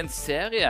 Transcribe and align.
I 0.00 0.02
en 0.02 0.08
serie 0.08 0.68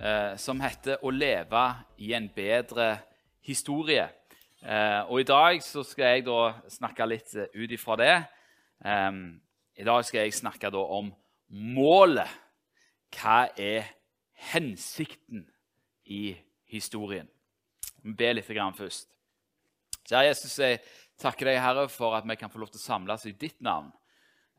eh, 0.00 0.36
som 0.40 0.60
heter 0.64 0.96
'Å 0.96 1.10
leve 1.12 1.64
i 1.98 2.14
en 2.16 2.28
bedre 2.32 3.02
historie'. 3.44 4.08
Eh, 4.62 5.00
og 5.10 5.20
I 5.20 5.26
dag 5.28 5.60
skal 5.60 6.04
jeg 6.06 6.24
da 6.24 6.54
snakke 6.72 7.06
litt 7.06 7.34
eh, 7.36 7.52
ut 7.52 7.70
ifra 7.70 7.96
det. 8.00 8.24
I 9.76 9.84
dag 9.84 10.04
skal 10.04 10.20
jeg 10.20 10.32
snakke 10.32 10.72
om 10.72 11.12
målet. 11.50 12.32
Hva 13.12 13.52
er 13.58 13.92
hensikten 14.32 15.44
i 16.06 16.34
historien? 16.64 17.28
Vi 18.02 18.12
ber 18.12 18.32
litt 18.32 18.46
først. 18.46 19.08
Kjære 20.08 20.26
Jesus, 20.26 20.58
jeg 20.58 20.80
takker 21.18 21.44
deg, 21.44 21.60
Herre, 21.60 21.88
for 21.88 22.16
at 22.16 22.24
vi 22.24 22.36
kan 22.36 22.48
få 22.48 22.58
lov 22.58 22.68
til 22.68 22.80
å 22.80 22.88
samles 22.88 23.26
i 23.26 23.32
ditt 23.32 23.60
navn. 23.60 23.92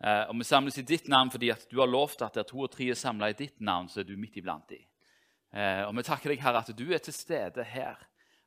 Eh, 0.03 0.23
og 0.29 0.37
Vi 0.37 0.45
samles 0.45 0.77
i 0.77 0.85
ditt 0.85 1.07
navn 1.09 1.31
fordi 1.33 1.49
at 1.49 1.65
du 1.71 1.79
har 1.79 1.89
lovt 1.89 2.21
at 2.21 2.37
der 2.37 2.45
to 2.47 2.61
og 2.65 2.71
tre 2.71 2.89
er 2.91 2.99
samla 2.99 3.31
i 3.31 3.37
ditt 3.37 3.59
navn, 3.59 3.89
så 3.89 4.01
er 4.01 4.09
du 4.09 4.17
midt 4.17 4.37
iblant 4.37 4.69
dem. 4.69 4.85
Eh, 5.53 5.83
og 5.87 5.95
vi 5.97 6.03
takker 6.05 6.33
deg, 6.33 6.41
Herre, 6.43 6.61
at 6.61 6.77
du 6.77 6.85
er 6.93 7.01
til 7.01 7.15
stede 7.15 7.63
her. 7.63 7.97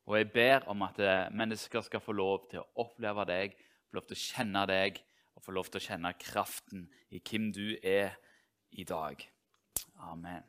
Og 0.06 0.18
jeg 0.18 0.30
ber 0.32 0.68
om 0.70 0.82
at 0.86 0.98
eh, 0.98 1.28
mennesker 1.32 1.82
skal 1.86 2.02
få 2.02 2.12
lov 2.12 2.48
til 2.50 2.62
å 2.62 2.84
oppleve 2.84 3.26
deg, 3.28 3.56
få 3.90 3.98
lov 3.98 4.06
til 4.08 4.18
å 4.18 4.22
kjenne 4.22 4.64
deg 4.70 5.00
og 5.34 5.44
få 5.44 5.54
lov 5.56 5.70
til 5.70 5.80
å 5.80 5.86
kjenne 5.88 6.14
kraften 6.20 6.86
i 7.10 7.20
hvem 7.22 7.50
du 7.54 7.76
er 7.82 8.16
i 8.70 8.84
dag. 8.84 9.22
Amen. 10.10 10.44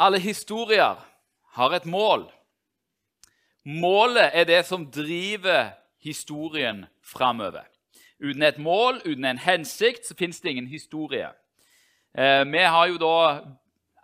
Alle 0.00 0.20
historier 0.22 0.96
har 1.56 1.74
et 1.76 1.84
mål. 1.84 2.28
Målet 3.64 4.32
er 4.32 4.46
det 4.48 4.62
som 4.64 4.86
driver 4.88 5.74
historien 6.00 6.86
framover. 7.04 7.66
Uten 8.20 8.42
et 8.42 8.58
mål, 8.58 9.00
uten 9.04 9.24
en 9.24 9.38
hensikt, 9.38 10.06
så 10.06 10.14
fins 10.18 10.40
det 10.40 10.50
ingen 10.50 10.66
historie. 10.66 11.28
Eh, 12.18 12.52
vi 12.52 12.58
har 12.58 12.86
jo 12.86 12.98
da 13.00 13.40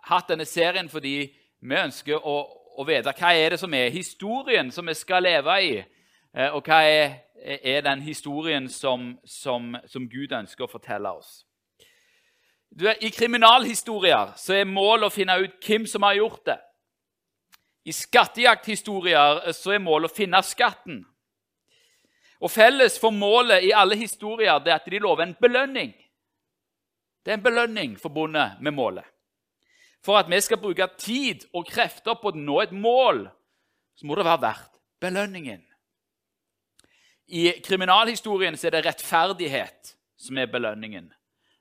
hatt 0.07 0.29
denne 0.29 0.45
serien 0.45 0.89
fordi 0.89 1.15
vi 1.59 1.75
ønsker 1.75 2.17
å, 2.17 2.37
å 2.77 2.85
vite 2.87 3.13
hva 3.17 3.33
er 3.35 3.53
det 3.53 3.59
som 3.61 3.73
er 3.73 3.93
historien 3.93 4.71
som 4.71 4.87
vi 4.87 4.95
skal 4.97 5.25
leve 5.27 5.57
i, 5.61 5.73
eh, 6.33 6.49
og 6.49 6.63
hva 6.65 6.81
er, 6.87 7.19
er 7.43 7.83
den 7.85 8.01
historien 8.01 8.69
som, 8.69 9.11
som, 9.25 9.75
som 9.85 10.07
Gud 10.09 10.33
ønsker 10.33 10.65
å 10.65 10.71
fortelle 10.71 11.11
oss. 11.11 11.43
Du, 12.69 12.87
I 12.89 13.09
kriminalhistorier 13.09 14.33
så 14.37 14.57
er 14.57 14.69
målet 14.69 15.07
å 15.07 15.13
finne 15.13 15.37
ut 15.43 15.61
hvem 15.63 15.85
som 15.87 16.03
har 16.03 16.17
gjort 16.17 16.45
det. 16.49 16.57
I 17.87 17.93
skattejakthistorier 17.95 19.45
så 19.55 19.77
er 19.77 19.83
målet 19.83 20.11
å 20.11 20.15
finne 20.15 20.41
skatten. 20.43 21.05
Og 22.41 22.51
Felles 22.53 22.99
for 23.01 23.13
målet 23.13 23.65
i 23.65 23.73
alle 23.73 23.97
historier 23.97 24.59
det 24.61 24.71
er 24.71 24.79
at 24.81 24.89
de 24.89 24.99
lover 25.01 25.25
en 25.25 25.37
belønning. 25.41 25.93
Det 27.25 27.33
er 27.33 27.39
en 27.39 27.43
belønning 27.43 27.97
forbundet 27.99 28.61
med 28.61 28.71
målet. 28.71 29.05
For 30.05 30.19
at 30.19 30.29
vi 30.29 30.39
skal 30.41 30.61
bruke 30.61 30.87
tid 30.99 31.47
og 31.53 31.65
krefter 31.67 32.15
på 32.21 32.31
å 32.31 32.37
nå 32.37 32.61
et 32.61 32.71
mål, 32.71 33.25
så 33.97 34.05
må 34.05 34.15
det 34.15 34.27
være 34.27 34.43
verdt 34.45 34.77
belønningen. 35.01 35.63
I 37.27 37.57
kriminalhistorien 37.65 38.55
er 38.55 38.71
det 38.71 38.85
rettferdighet 38.85 39.95
som 40.15 40.37
er 40.37 40.51
belønningen. 40.51 41.09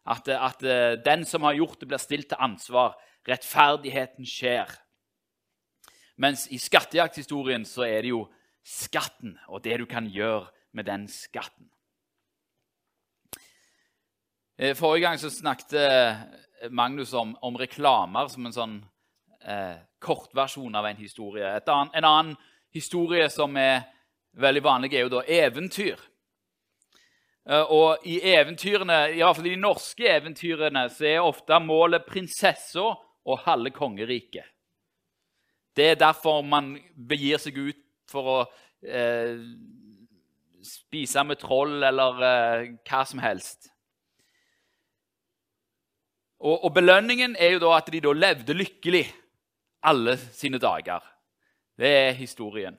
At, 0.06 0.28
at 0.28 0.62
den 1.02 1.24
som 1.26 1.42
har 1.42 1.56
gjort 1.58 1.80
det, 1.80 1.88
blir 1.90 1.98
stilt 1.98 2.28
til 2.30 2.38
ansvar. 2.38 2.94
Rettferdigheten 3.26 4.28
skjer. 4.28 4.70
Mens 6.22 6.46
i 6.54 6.60
skattejakthistorien 6.62 7.66
så 7.66 7.88
er 7.88 8.04
det 8.04 8.12
jo 8.12 8.22
skatten 8.62 9.34
og 9.48 9.64
det 9.64 9.80
du 9.82 9.86
kan 9.90 10.06
gjøre 10.06 10.46
med 10.76 10.88
den 10.88 11.08
skatten. 11.10 11.68
Eh, 14.56 14.76
forrige 14.76 15.04
gang 15.04 15.20
så 15.20 15.30
snakket 15.32 15.74
Magnus 16.70 17.12
om, 17.12 17.34
om 17.42 17.56
reklamer 17.60 18.28
som 18.32 18.46
en 18.46 18.54
sånn 18.54 18.76
eh, 19.44 19.76
kortversjon 19.98 20.74
av 20.74 20.86
en 20.86 20.96
historie. 20.96 21.48
Annen, 21.66 21.92
en 21.94 22.08
annen 22.08 22.36
historie 22.74 23.28
som 23.32 23.56
er 23.60 23.84
veldig 24.36 24.62
vanlig, 24.64 24.92
er 24.94 25.06
jo 25.06 25.14
da 25.16 25.22
eventyr. 25.28 26.00
Eh, 27.48 27.72
og 27.72 28.06
i 28.08 28.18
eventyrene, 28.34 29.00
i 29.14 29.22
hvert 29.22 29.38
fall 29.38 29.48
i 29.50 29.54
de 29.54 29.62
norske 29.62 30.10
eventyrene 30.16 30.86
så 30.92 31.08
er 31.12 31.24
ofte 31.24 31.60
målet 31.62 32.06
prinsessa 32.08 32.90
og 33.26 33.42
halve 33.46 33.72
kongeriket. 33.74 34.46
Det 35.76 35.90
er 35.92 35.98
derfor 36.00 36.40
man 36.46 36.74
begir 36.96 37.40
seg 37.42 37.58
ut 37.58 37.82
for 38.08 38.32
å 38.32 38.36
eh, 38.80 39.36
spise 40.66 41.22
med 41.24 41.40
troll 41.40 41.78
eller 41.86 42.22
eh, 42.26 42.70
hva 42.86 43.02
som 43.08 43.22
helst. 43.22 43.70
Og, 46.36 46.66
og, 46.66 46.70
belønningen 46.76 47.36
er 47.40 47.54
jo 47.54 47.62
da 47.64 47.76
at 47.78 47.88
de 47.92 48.02
da 48.04 48.12
levde 48.12 48.56
lykkelig 48.56 49.06
alle 49.86 50.16
sine 50.36 50.60
dager. 50.60 51.00
Det 51.76 51.88
er 51.88 52.18
historien. 52.18 52.76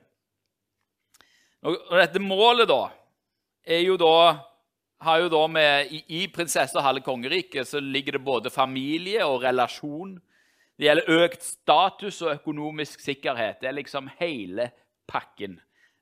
Og, 1.66 1.74
og 1.74 1.96
dette 1.98 2.22
målet, 2.22 2.68
da, 2.70 2.84
er 3.66 3.82
jo 3.82 3.96
da 3.98 4.14
har 5.04 5.20
jo 5.22 5.28
da 5.30 5.44
med, 5.50 5.92
I, 5.94 6.00
i 6.22 6.24
prinsesse 6.32 6.76
og 6.78 6.84
halve 6.86 7.04
kongeriket 7.06 7.68
så 7.68 7.80
ligger 7.82 8.16
det 8.16 8.24
både 8.24 8.50
familie 8.50 9.26
og 9.26 9.42
relasjon. 9.44 10.16
Det 10.78 10.86
gjelder 10.86 11.22
økt 11.24 11.42
status 11.42 12.20
og 12.22 12.34
økonomisk 12.36 13.02
sikkerhet. 13.02 13.60
Det 13.60 13.70
er 13.70 13.78
liksom 13.78 14.10
hele 14.18 14.70
pakken. 15.10 15.58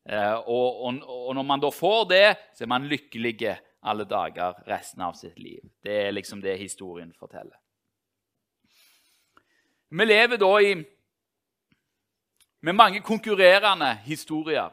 Eh, 0.09 0.35
og, 0.35 0.85
og, 0.85 0.99
og, 1.09 1.35
når 1.35 1.43
man 1.43 1.61
da 1.61 1.71
får 1.75 2.05
det, 2.11 2.27
så 2.55 2.65
er 2.65 2.71
man 2.71 2.87
lykkelig 2.87 3.57
alle 3.83 4.05
dager 4.07 4.55
resten 4.69 5.03
av 5.03 5.17
sitt 5.19 5.39
liv. 5.39 5.65
Det 5.83 5.97
er 6.07 6.15
liksom 6.15 6.41
det 6.43 6.59
historien 6.59 7.13
forteller. 7.19 7.59
Vi 9.91 10.05
lever 10.05 10.39
da 10.39 10.53
i 10.63 10.75
med 12.63 12.75
mange 12.75 13.01
konkurrerende 13.01 13.95
historier. 14.07 14.71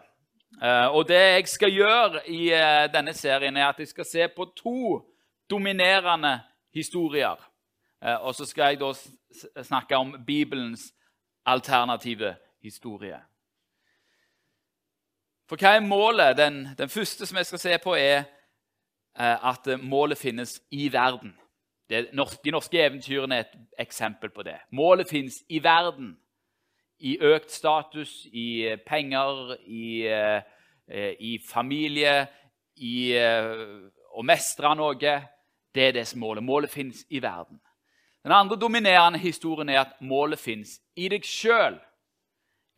Eh, 0.61 0.87
og 0.93 1.07
det 1.09 1.21
jeg 1.21 1.49
skal 1.49 1.73
gjøre 1.73 2.23
i 2.29 2.45
eh, 2.53 2.85
denne 2.93 3.13
serien, 3.13 3.57
er 3.57 3.71
at 3.71 3.81
jeg 3.81 3.89
skal 3.89 4.05
se 4.05 4.29
på 4.35 4.51
to 4.57 5.01
dominerende 5.49 6.39
historier. 6.73 7.49
Og 8.03 8.33
så 8.35 8.43
skal 8.45 8.73
jeg 8.73 8.79
da 8.81 9.63
snakke 9.63 9.95
om 9.95 10.09
Bibelens 10.27 10.89
alternative 11.45 12.33
historie. 12.59 13.19
For 15.49 15.59
hva 15.59 15.75
er 15.75 15.85
målet? 15.85 16.37
Den, 16.37 16.67
den 16.77 16.89
første 16.89 17.25
som 17.25 17.37
jeg 17.37 17.45
skal 17.45 17.59
se 17.59 17.77
på, 17.83 17.95
er 17.99 18.23
eh, 19.19 19.49
at 19.49 19.67
målet 19.81 20.17
finnes 20.17 20.61
i 20.71 20.87
verden. 20.93 21.35
De 21.89 22.05
norske 22.15 22.79
eventyrene 22.79 23.35
er 23.35 23.45
et 23.45 23.57
eksempel 23.79 24.29
på 24.29 24.43
det. 24.43 24.55
Målet 24.71 25.09
finnes 25.09 25.43
i 25.49 25.63
verden. 25.63 26.17
I 26.99 27.17
økt 27.19 27.51
status, 27.51 28.25
i 28.31 28.63
eh, 28.67 28.79
penger, 28.87 29.57
i, 29.67 30.07
eh, 30.07 31.11
i 31.19 31.37
familie, 31.49 32.27
i 32.75 33.13
å 34.13 34.23
mestre 34.25 34.71
noe. 34.75 34.95
Det 35.73 35.83
er 35.87 35.93
det 35.93 36.07
som 36.07 36.23
målet. 36.23 36.43
Målet 36.43 36.71
finnes 36.71 37.03
i 37.09 37.21
verden. 37.21 37.59
Den 38.23 38.31
andre 38.31 38.57
dominerende 38.57 39.19
historien 39.19 39.69
er 39.69 39.81
at 39.81 40.01
målet 40.01 40.39
finnes 40.39 40.79
i 40.95 41.09
deg 41.11 41.25
sjøl. 41.27 41.75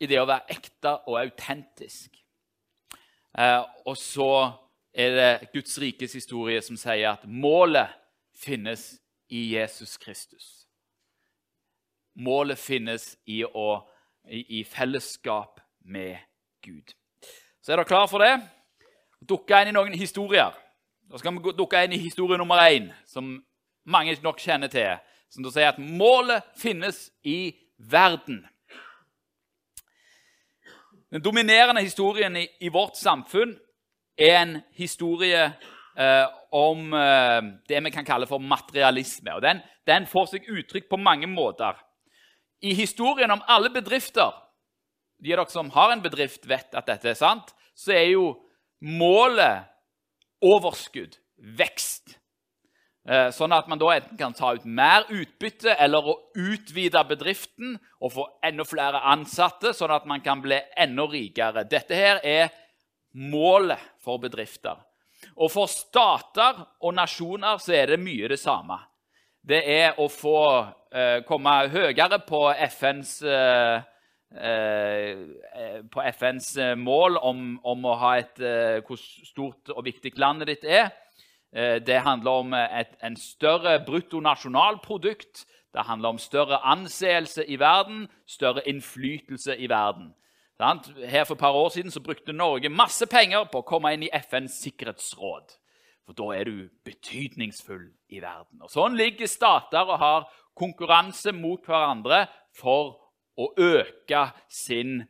I 0.01 0.09
det 0.09 0.19
å 0.19 0.27
være 0.27 0.57
ekte 0.57 0.97
og 1.05 1.19
autentisk. 1.21 2.25
Eh, 3.38 3.62
og 3.85 3.97
så 3.97 4.51
er 4.96 5.16
det 5.16 5.50
Guds 5.53 5.79
rikes 5.81 6.13
historie 6.16 6.62
som 6.63 6.78
sier 6.79 7.12
at 7.12 7.25
målet 7.28 7.91
finnes 8.36 8.95
i 9.30 9.56
Jesus 9.56 9.98
Kristus. 9.98 10.68
Målet 12.15 12.59
finnes 12.59 13.15
i, 13.27 13.42
å, 13.44 13.81
i, 14.31 14.62
i 14.62 14.63
fellesskap 14.63 15.59
med 15.83 16.15
Gud. 16.63 16.95
Så 17.59 17.74
er 17.74 17.81
dere 17.81 17.89
klar 17.89 18.07
for 18.07 18.24
det? 18.24 18.38
Dukke 19.25 19.59
inn 19.62 19.74
i 19.74 19.75
noen 19.75 19.98
historier. 19.98 20.56
Da 21.09 21.19
skal 21.19 21.36
vi 21.36 21.54
dukke 21.57 21.83
inn 21.86 21.95
i 21.98 22.01
historie 22.01 22.39
nummer 22.39 22.62
én, 22.63 22.88
som 23.06 23.36
mange 23.86 24.15
nok 24.24 24.39
kjenner 24.42 24.71
til. 24.71 24.95
Som 25.30 25.44
da 25.44 25.51
sier 25.51 25.74
at 25.74 25.81
målet 25.81 26.45
finnes 26.57 27.09
i 27.25 27.56
verden. 27.77 28.45
Den 31.15 31.23
dominerende 31.23 31.81
historien 31.81 32.35
i, 32.35 32.47
i 32.59 32.69
vårt 32.69 32.97
samfunn 33.00 33.53
er 34.19 34.33
en 34.41 34.57
historie 34.75 35.45
eh, 35.95 36.25
om 36.51 36.91
eh, 36.91 37.38
det 37.71 37.79
vi 37.85 37.91
kan 37.95 38.03
kalle 38.03 38.27
for 38.27 38.44
materialisme. 38.44 39.31
og 39.38 39.45
den, 39.45 39.62
den, 39.88 40.09
får 40.12 40.25
seg 40.33 40.50
uttrykk 40.51 40.89
på 40.91 41.00
mange 41.00 41.29
måter. 41.31 41.79
I 42.59 42.73
historien 42.75 43.31
om 43.31 43.45
alle 43.47 43.71
bedrifter 43.71 44.33
De 45.23 45.31
av 45.31 45.45
dere 45.45 45.53
som 45.56 45.69
har 45.71 45.94
en 45.94 46.03
bedrift, 46.03 46.44
vet 46.51 46.75
at 46.75 46.91
dette 46.91 47.13
er 47.13 47.15
sant. 47.15 47.56
Så 47.71 47.95
er 47.95 48.09
jo 48.11 48.33
målet 48.83 49.63
overskudd, 50.44 51.15
vekst. 51.56 52.18
Eh, 53.06 53.28
sånn 53.30 53.54
at 53.54 53.68
man 53.69 53.78
da 53.78 53.92
enten 53.94 54.18
kan 54.18 54.34
ta 54.34 54.56
ut 54.57 54.63
mer 54.66 55.04
utbytte 55.13 55.75
eller 55.78 56.07
å 56.10 56.16
utvide 56.42 57.04
bedriften 57.06 57.75
og 58.02 58.16
få 58.16 58.24
enda 58.48 58.66
flere 58.66 59.04
ansatte, 59.12 59.75
sånn 59.78 59.94
at 59.94 60.07
man 60.10 60.24
kan 60.25 60.42
bli 60.42 60.57
enda 60.74 61.06
rikere. 61.12 61.68
Dette 61.69 61.94
her 61.94 62.22
er 62.25 62.50
målet 63.13 63.84
for 64.02 64.18
bedrifter. 64.24 64.81
Og 65.38 65.52
for 65.54 65.69
stater 65.69 66.63
og 66.81 66.96
nasjoner 66.98 67.62
så 67.62 67.75
er 67.78 67.94
det 67.94 68.02
mye 68.02 68.31
det 68.31 68.42
samme. 68.42 68.81
det 69.46 69.62
er 69.69 70.00
å 70.02 70.07
få 70.10 70.40
eh, 70.90 71.19
komme 71.22 71.52
høyere 71.69 72.18
på 72.25 72.40
FNs, 72.66 73.12
eh, 73.22 73.84
eh, 74.42 75.84
på 75.86 76.02
FNs 76.02 76.48
mål 76.81 77.19
om, 77.22 77.44
om, 77.62 77.86
å 77.86 77.94
ha 78.02 78.16
et 78.18 78.42
eh, 78.42 78.80
hvor 78.88 78.98
stort 78.98 79.69
og 79.69 79.86
viktig 79.86 80.16
landet 80.18 80.50
ditt 80.50 80.66
er. 80.66 80.90
Eh, 81.56 81.81
det 81.88 82.02
handler 82.04 82.31
om 82.31 82.54
et, 82.54 82.98
en 83.04 83.18
større 83.18 83.80
bruttonasjonalprodukt. 83.86 85.46
Det 85.74 85.84
handler 85.84 86.10
om 86.10 86.18
større 86.18 86.66
anseelse 86.66 87.46
i 87.46 87.60
verden, 87.60 88.07
større 88.28 88.68
innflytelse 88.68 89.57
i 89.57 89.69
verden. 89.69 90.13
Her 90.60 91.24
For 91.24 91.34
et 91.34 91.40
par 91.40 91.52
år 91.52 91.69
siden 91.69 91.92
så 91.92 92.00
brukte 92.00 92.34
Norge 92.34 92.69
masse 92.69 93.07
penger 93.07 93.44
på 93.52 93.60
å 93.60 93.68
komme 93.68 93.92
inn 93.94 94.04
i 94.04 94.12
FNs 94.13 94.62
sikkerhetsråd. 94.63 95.52
For 96.06 96.13
da 96.16 96.30
er 96.36 96.44
du 96.44 96.69
betydningsfull 96.86 97.90
i 98.10 98.22
verden. 98.22 98.62
Og 98.62 98.72
Sånn 98.72 98.96
ligger 98.96 99.28
stater 99.28 99.84
og 99.84 100.00
har 100.00 100.30
konkurranse 100.56 101.34
mot 101.36 101.60
hverandre 101.66 102.28
for 102.56 102.96
å 103.36 103.50
øke 103.57 104.30
sin 104.48 105.02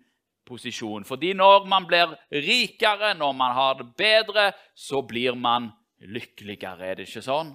posisjon. 0.46 1.06
Fordi 1.06 1.34
når 1.34 1.66
man 1.70 1.86
blir 1.86 2.16
rikere, 2.32 3.14
når 3.14 3.34
man 3.34 3.54
har 3.54 3.78
det 3.82 3.90
bedre, 3.98 4.52
så 4.76 5.02
blir 5.02 5.36
man 5.38 5.70
lykkeligere. 6.00 6.86
Er 6.86 7.00
det 7.00 7.08
ikke 7.10 7.24
sånn? 7.26 7.54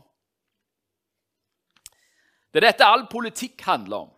Det 2.51 2.59
er 2.59 2.71
dette 2.71 2.87
all 2.87 3.05
politikk 3.11 3.63
handler 3.67 4.07
om. 4.07 4.17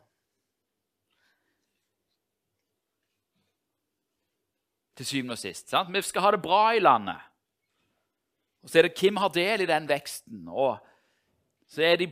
Til 4.96 5.08
syvende 5.08 5.36
og 5.36 5.40
sist. 5.40 5.68
Sant? 5.72 5.92
Vi 5.92 6.02
skal 6.04 6.26
ha 6.26 6.32
det 6.34 6.42
bra 6.44 6.62
i 6.76 6.80
landet. 6.80 7.20
Og 8.62 8.70
så 8.70 8.78
er 8.78 8.88
det 8.88 8.96
hvem 9.00 9.18
har 9.18 9.32
del 9.34 9.64
i 9.64 9.68
den 9.68 9.88
veksten. 9.88 10.46
Og 10.48 10.78
så 11.68 11.84
er 11.88 11.98
de, 12.02 12.08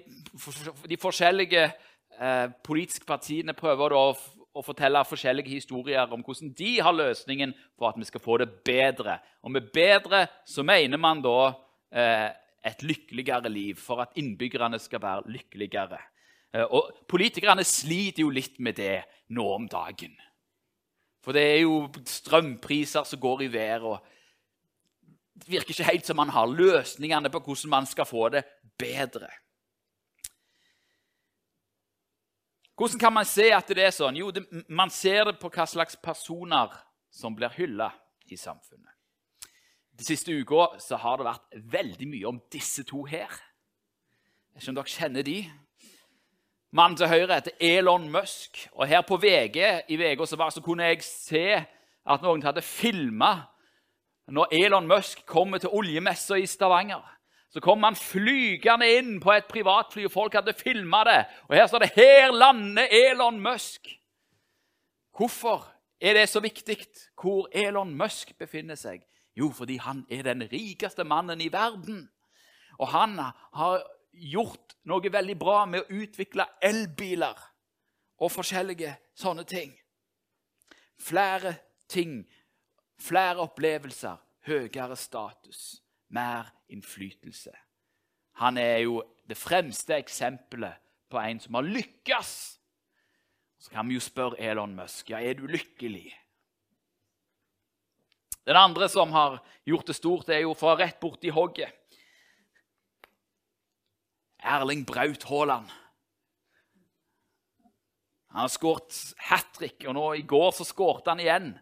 de 0.88 0.98
forskjellige 1.00 1.64
eh, 1.68 2.46
politiske 2.64 3.06
partiene 3.06 3.54
prøver 3.56 3.94
å, 3.94 4.04
å, 4.52 4.62
fortelle 4.66 5.04
forskjellige 5.06 5.52
historier 5.52 6.10
om 6.10 6.24
hvordan 6.26 6.52
de 6.58 6.72
har 6.82 6.96
løsningen 6.96 7.54
for 7.78 7.90
at 7.90 8.00
vi 8.00 8.08
skal 8.08 8.24
få 8.24 8.40
det 8.42 8.50
bedre. 8.66 9.20
Og 9.44 9.54
med 9.54 9.70
bedre 9.72 10.26
så 10.48 10.64
mener 10.66 11.00
man 11.00 11.22
da 11.24 11.52
et 11.90 12.82
lykkeligere 12.82 13.48
liv, 13.48 13.76
for 13.76 14.02
at 14.04 14.16
innbyggerne 14.20 14.78
skal 14.78 15.02
være 15.02 15.32
lykkeligere. 15.32 15.98
Eh, 16.54 16.66
og 16.66 16.92
politikerne 17.08 17.64
sliter 17.64 18.24
jo 18.24 18.32
litt 18.34 18.58
med 18.58 18.78
det 18.80 19.02
nå 19.34 19.46
om 19.54 19.68
dagen. 19.70 20.16
For 21.24 21.36
det 21.36 21.44
er 21.44 21.60
jo 21.62 21.84
strømpriser 22.08 23.04
som 23.04 23.20
går 23.20 23.42
i 23.46 23.52
været. 23.52 23.82
og 23.82 24.06
det 25.40 25.48
virker 25.48 25.70
ikke 25.70 25.92
helt 25.92 26.06
som 26.06 26.16
man 26.16 26.28
har 26.28 26.46
løsningene 26.46 27.30
på 27.30 27.40
hvordan 27.40 27.70
man 27.70 27.86
skal 27.86 28.04
få 28.04 28.28
det 28.28 28.44
bedre. 28.78 29.28
Hvordan 32.76 32.98
kan 32.98 33.12
man 33.12 33.24
se 33.24 33.50
at 33.52 33.68
det 33.68 33.84
er 33.84 33.92
sånn? 33.92 34.16
Jo, 34.16 34.30
det, 34.30 34.46
Man 34.68 34.90
ser 34.90 35.24
det 35.24 35.38
på 35.40 35.48
hva 35.48 35.66
slags 35.66 35.96
personer 35.96 36.72
som 37.10 37.36
blir 37.36 37.52
hylla 37.56 37.90
i 38.28 38.36
samfunnet. 38.36 38.99
De 40.00 40.04
siste 40.04 40.32
uka 40.32 40.70
har 40.96 41.18
det 41.20 41.26
vært 41.26 41.56
veldig 41.72 42.06
mye 42.08 42.28
om 42.30 42.38
disse 42.52 42.86
to 42.88 43.02
her. 43.04 43.28
Jeg 44.56 44.64
skjønner 44.64 44.80
dere 44.80 44.92
kjenner 44.94 45.26
de. 45.26 45.34
Mannen 46.72 46.96
til 46.96 47.10
høyre 47.10 47.36
heter 47.36 47.58
Elon 47.60 48.06
Musk. 48.08 48.62
og 48.72 48.88
Her 48.88 49.02
på 49.04 49.18
VG 49.20 49.58
i 49.92 49.98
VG 50.00 50.24
så 50.24 50.62
kunne 50.64 50.88
jeg 50.88 51.02
se 51.04 51.44
at 51.60 52.24
noen 52.24 52.40
hadde 52.46 52.64
filma 52.64 53.34
når 54.32 54.54
Elon 54.56 54.88
Musk 54.88 55.20
kommer 55.26 55.60
til 55.60 55.68
oljemessa 55.68 56.38
i 56.40 56.46
Stavanger, 56.46 57.04
så 57.52 57.60
kom 57.60 57.82
han 57.82 57.98
flygende 57.98 58.86
inn 58.96 59.18
på 59.20 59.34
et 59.34 59.48
privatfly, 59.50 60.06
og 60.06 60.14
folk 60.14 60.38
hadde 60.38 60.54
filma 60.54 61.02
det. 61.04 61.24
Og 61.48 61.56
her 61.58 61.66
står 61.66 61.78
det 61.78 61.92
'Her 61.96 62.32
lander 62.32 62.86
Elon 62.88 63.40
Musk'. 63.40 63.98
Hvorfor 65.16 65.66
er 66.00 66.14
det 66.14 66.28
så 66.28 66.40
viktig 66.40 66.86
hvor 67.20 67.48
Elon 67.52 67.94
Musk 67.94 68.38
befinner 68.38 68.74
seg? 68.74 69.02
Jo, 69.36 69.50
fordi 69.54 69.78
han 69.80 70.04
er 70.10 70.26
den 70.26 70.42
rikeste 70.50 71.04
mannen 71.04 71.40
i 71.40 71.52
verden. 71.52 72.08
Og 72.78 72.88
han 72.88 73.18
har 73.18 73.84
gjort 74.10 74.74
noe 74.90 75.12
veldig 75.12 75.36
bra 75.38 75.64
med 75.70 75.84
å 75.84 76.02
utvikle 76.02 76.48
elbiler 76.62 77.38
og 78.20 78.32
forskjellige 78.32 78.96
sånne 79.16 79.46
ting. 79.48 79.72
Flere 81.00 81.54
ting 81.88 82.24
Flere 83.00 83.40
opplevelser, 83.40 84.18
høyere 84.44 84.96
status, 84.96 85.80
mer 86.12 86.50
innflytelse. 86.68 87.52
Han 88.42 88.58
er 88.60 88.82
jo 88.84 89.00
det 89.28 89.38
fremste 89.40 89.96
eksempelet 89.96 90.76
på 91.10 91.20
en 91.20 91.40
som 91.40 91.56
har 91.56 91.64
lykkes. 91.64 92.32
Så 93.60 93.72
kan 93.72 93.88
vi 93.88 93.96
jo 93.96 94.04
spørre 94.04 94.40
Elon 94.40 94.76
Musk 94.76 95.10
ja, 95.12 95.20
er 95.20 95.38
du 95.38 95.46
lykkelig. 95.48 96.12
Den 98.50 98.58
andre 98.58 98.88
som 98.90 99.12
har 99.12 99.36
gjort 99.64 99.86
det 99.86 99.94
stort, 99.94 100.28
er 100.28 100.40
jo 100.42 100.56
fra 100.58 100.72
rett 100.74 100.96
borti 100.98 101.30
hogget. 101.30 101.70
Erling 104.42 104.80
Braut 104.88 105.22
Haaland. 105.28 105.68
Han 108.34 108.40
har 108.40 108.50
skåret 108.50 108.96
hat 109.28 109.52
trick, 109.54 109.84
og 109.86 109.94
nå 109.94 110.06
i 110.18 110.24
går 110.26 110.50
så 110.56 110.66
skårte 110.66 111.12
han 111.12 111.22
igjen. 111.22 111.52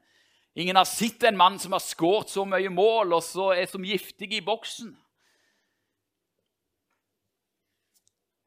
Ingen 0.56 0.80
har 0.80 0.88
sett 0.88 1.26
en 1.28 1.36
mann 1.36 1.58
som 1.60 1.76
har 1.76 1.84
skåret 1.84 2.32
så 2.32 2.46
mye 2.48 2.70
mål 2.72 3.18
og 3.18 3.20
så 3.26 3.50
er 3.52 3.68
som 3.68 3.84
giftig 3.84 4.30
i 4.38 4.40
boksen. 4.46 4.94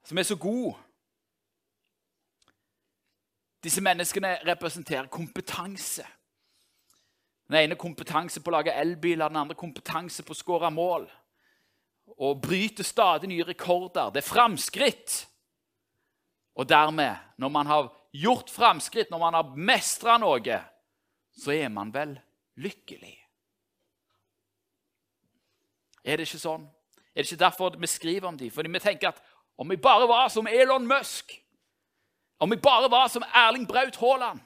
Som 0.09 0.17
er 0.17 0.25
så 0.25 0.39
god. 0.41 0.81
Disse 3.61 3.85
menneskene 3.85 4.33
representerer 4.49 5.13
kompetanse. 5.13 6.07
Den 7.51 7.65
ene 7.65 7.75
kompetanse 7.75 8.39
på 8.39 8.48
å 8.48 8.53
lage 8.56 8.71
elbiler, 8.80 9.27
den 9.27 9.42
andre 9.42 9.57
kompetanse 9.59 10.24
på 10.24 10.31
å 10.31 10.39
skåre 10.39 10.69
mål. 10.71 11.03
Og 12.15 12.39
bryter 12.39 12.88
stadig 12.88 13.27
nye 13.27 13.44
rekorder. 13.44 14.13
Det 14.13 14.21
er 14.21 14.27
framskritt. 14.30 15.15
Og 16.55 16.70
dermed, 16.70 17.20
når 17.36 17.51
man 17.51 17.67
har 17.67 17.89
gjort 18.15 18.51
framskritt, 18.51 19.12
når 19.12 19.20
man 19.20 19.36
har 19.36 19.51
mestra 19.55 20.15
noe, 20.22 20.62
så 21.36 21.51
er 21.51 21.67
man 21.75 21.91
vel 21.91 22.13
lykkelig. 22.55 23.17
Er 26.08 26.17
det 26.17 26.29
ikke 26.29 26.39
sånn? 26.39 26.63
Er 27.12 27.20
det 27.20 27.27
ikke 27.27 27.43
derfor 27.43 27.75
vi 27.75 27.89
skriver 27.91 28.31
om 28.31 28.39
dem? 28.39 28.51
Fordi 28.51 28.72
vi 28.72 28.79
tenker 28.79 29.12
at 29.12 29.20
om 29.60 29.67
vi 29.70 29.75
bare 29.75 30.08
var 30.08 30.31
som 30.31 30.48
Elon 30.48 30.88
Musk, 30.88 31.36
om 32.39 32.50
vi 32.50 32.58
bare 32.63 32.88
var 32.89 33.12
som 33.12 33.27
Erling 33.27 33.67
Braut 33.67 34.00
Haaland, 34.00 34.39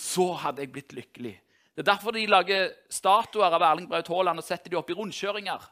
så 0.00 0.32
hadde 0.40 0.64
jeg 0.64 0.72
blitt 0.72 0.94
lykkelig. 0.96 1.34
Det 1.74 1.84
er 1.84 1.92
derfor 1.92 2.14
de 2.16 2.26
lager 2.28 2.70
statuer 2.92 3.52
av 3.52 3.62
Erling 3.62 3.88
Braut 3.88 4.08
Haaland 4.10 4.42
og 4.42 4.46
setter 4.46 4.72
de 4.72 4.78
opp 4.80 4.90
i 4.90 4.96
rundkjøringer. 4.96 5.66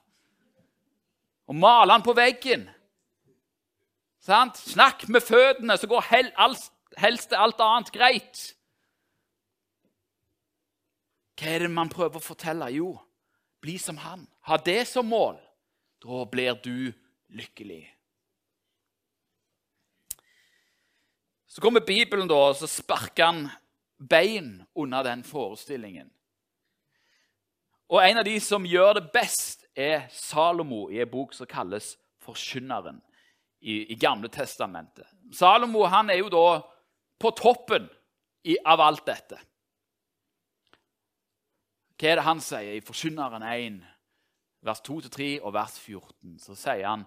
Og 1.49 1.57
maler 1.57 1.97
han 1.97 2.05
på 2.05 2.15
veggen. 2.17 2.67
Sant? 4.25 4.61
Snakk 4.61 5.07
med 5.09 5.25
føttene, 5.25 5.77
så 5.81 5.89
går 5.89 6.13
alt 6.37 6.69
helst 6.99 7.33
er 7.33 7.43
alt 7.43 7.61
annet 7.63 7.93
greit. 7.95 8.41
Hva 11.39 11.53
er 11.55 11.65
det 11.65 11.71
man 11.71 11.91
prøver 11.93 12.19
å 12.19 12.25
fortelle? 12.25 12.71
Jo, 12.75 12.93
bli 13.63 13.77
som 13.79 14.01
han. 14.03 14.27
Ha 14.51 14.59
det 14.65 14.83
som 14.91 15.07
mål. 15.07 15.39
Da 16.03 16.25
blir 16.31 16.59
du 16.63 16.91
lykkelig. 17.35 17.85
Så 21.49 21.63
kommer 21.63 21.83
Bibelen, 21.83 22.29
da, 22.31 22.37
og 22.51 22.59
så 22.59 22.69
sparker 22.71 23.31
han 23.31 23.47
bein 23.99 24.62
under 24.75 25.02
den 25.02 25.25
forestillingen. 25.25 26.11
Og 27.88 28.11
En 28.11 28.19
av 28.19 28.25
de 28.25 28.40
som 28.40 28.67
gjør 28.67 28.93
det 28.99 29.11
best, 29.12 29.64
er 29.76 30.09
Salomo 30.11 30.88
i 30.90 30.99
en 31.00 31.11
bok 31.11 31.33
som 31.33 31.47
kalles 31.47 31.97
Forkynneren 32.19 32.99
i, 33.61 33.93
i 33.93 33.95
Gamle 33.95 34.28
testamentet. 34.28 35.07
Salomo 35.33 35.85
han 35.87 36.11
er 36.11 36.19
jo 36.19 36.28
da 36.28 36.61
på 37.19 37.31
toppen 37.31 37.87
av 38.64 38.81
alt 38.81 39.07
dette. 39.07 39.38
Hva 41.99 42.11
er 42.11 42.19
det 42.19 42.26
han 42.26 42.43
sier 42.43 42.76
i 42.76 42.83
Forkynneren 42.85 43.43
1, 43.43 43.78
vers 44.67 44.83
2-3 44.87 45.31
og 45.40 45.55
vers 45.55 45.78
14? 45.78 46.37
Så 46.43 46.59
sier 46.59 46.87
han 46.87 47.07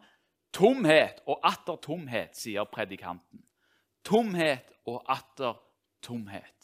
tomhet 0.56 1.22
og 1.28 1.44
atter 1.48 1.80
tomhet, 1.84 2.36
sier 2.36 2.68
predikanten. 2.72 3.44
Tomhet 4.04 4.74
og 4.90 5.04
atter 5.12 5.60
tomhet. 6.04 6.61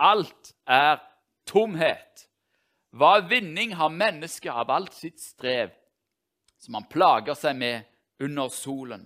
Alt 0.00 0.54
er 0.66 0.96
tomhet. 1.46 2.26
Hva 2.90 3.20
vinning 3.28 3.74
har 3.76 3.92
mennesket 3.92 4.50
av 4.50 4.70
alt 4.72 4.96
sitt 4.96 5.20
strev, 5.20 5.70
som 6.58 6.78
han 6.78 6.88
plager 6.90 7.36
seg 7.38 7.58
med 7.60 7.84
under 8.24 8.48
solen? 8.48 9.04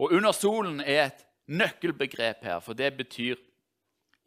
Og 0.00 0.12
under 0.16 0.34
solen 0.36 0.80
er 0.82 1.06
et 1.06 1.24
nøkkelbegrep 1.50 2.44
her, 2.44 2.60
for 2.60 2.76
det 2.76 2.90
betyr 2.98 3.38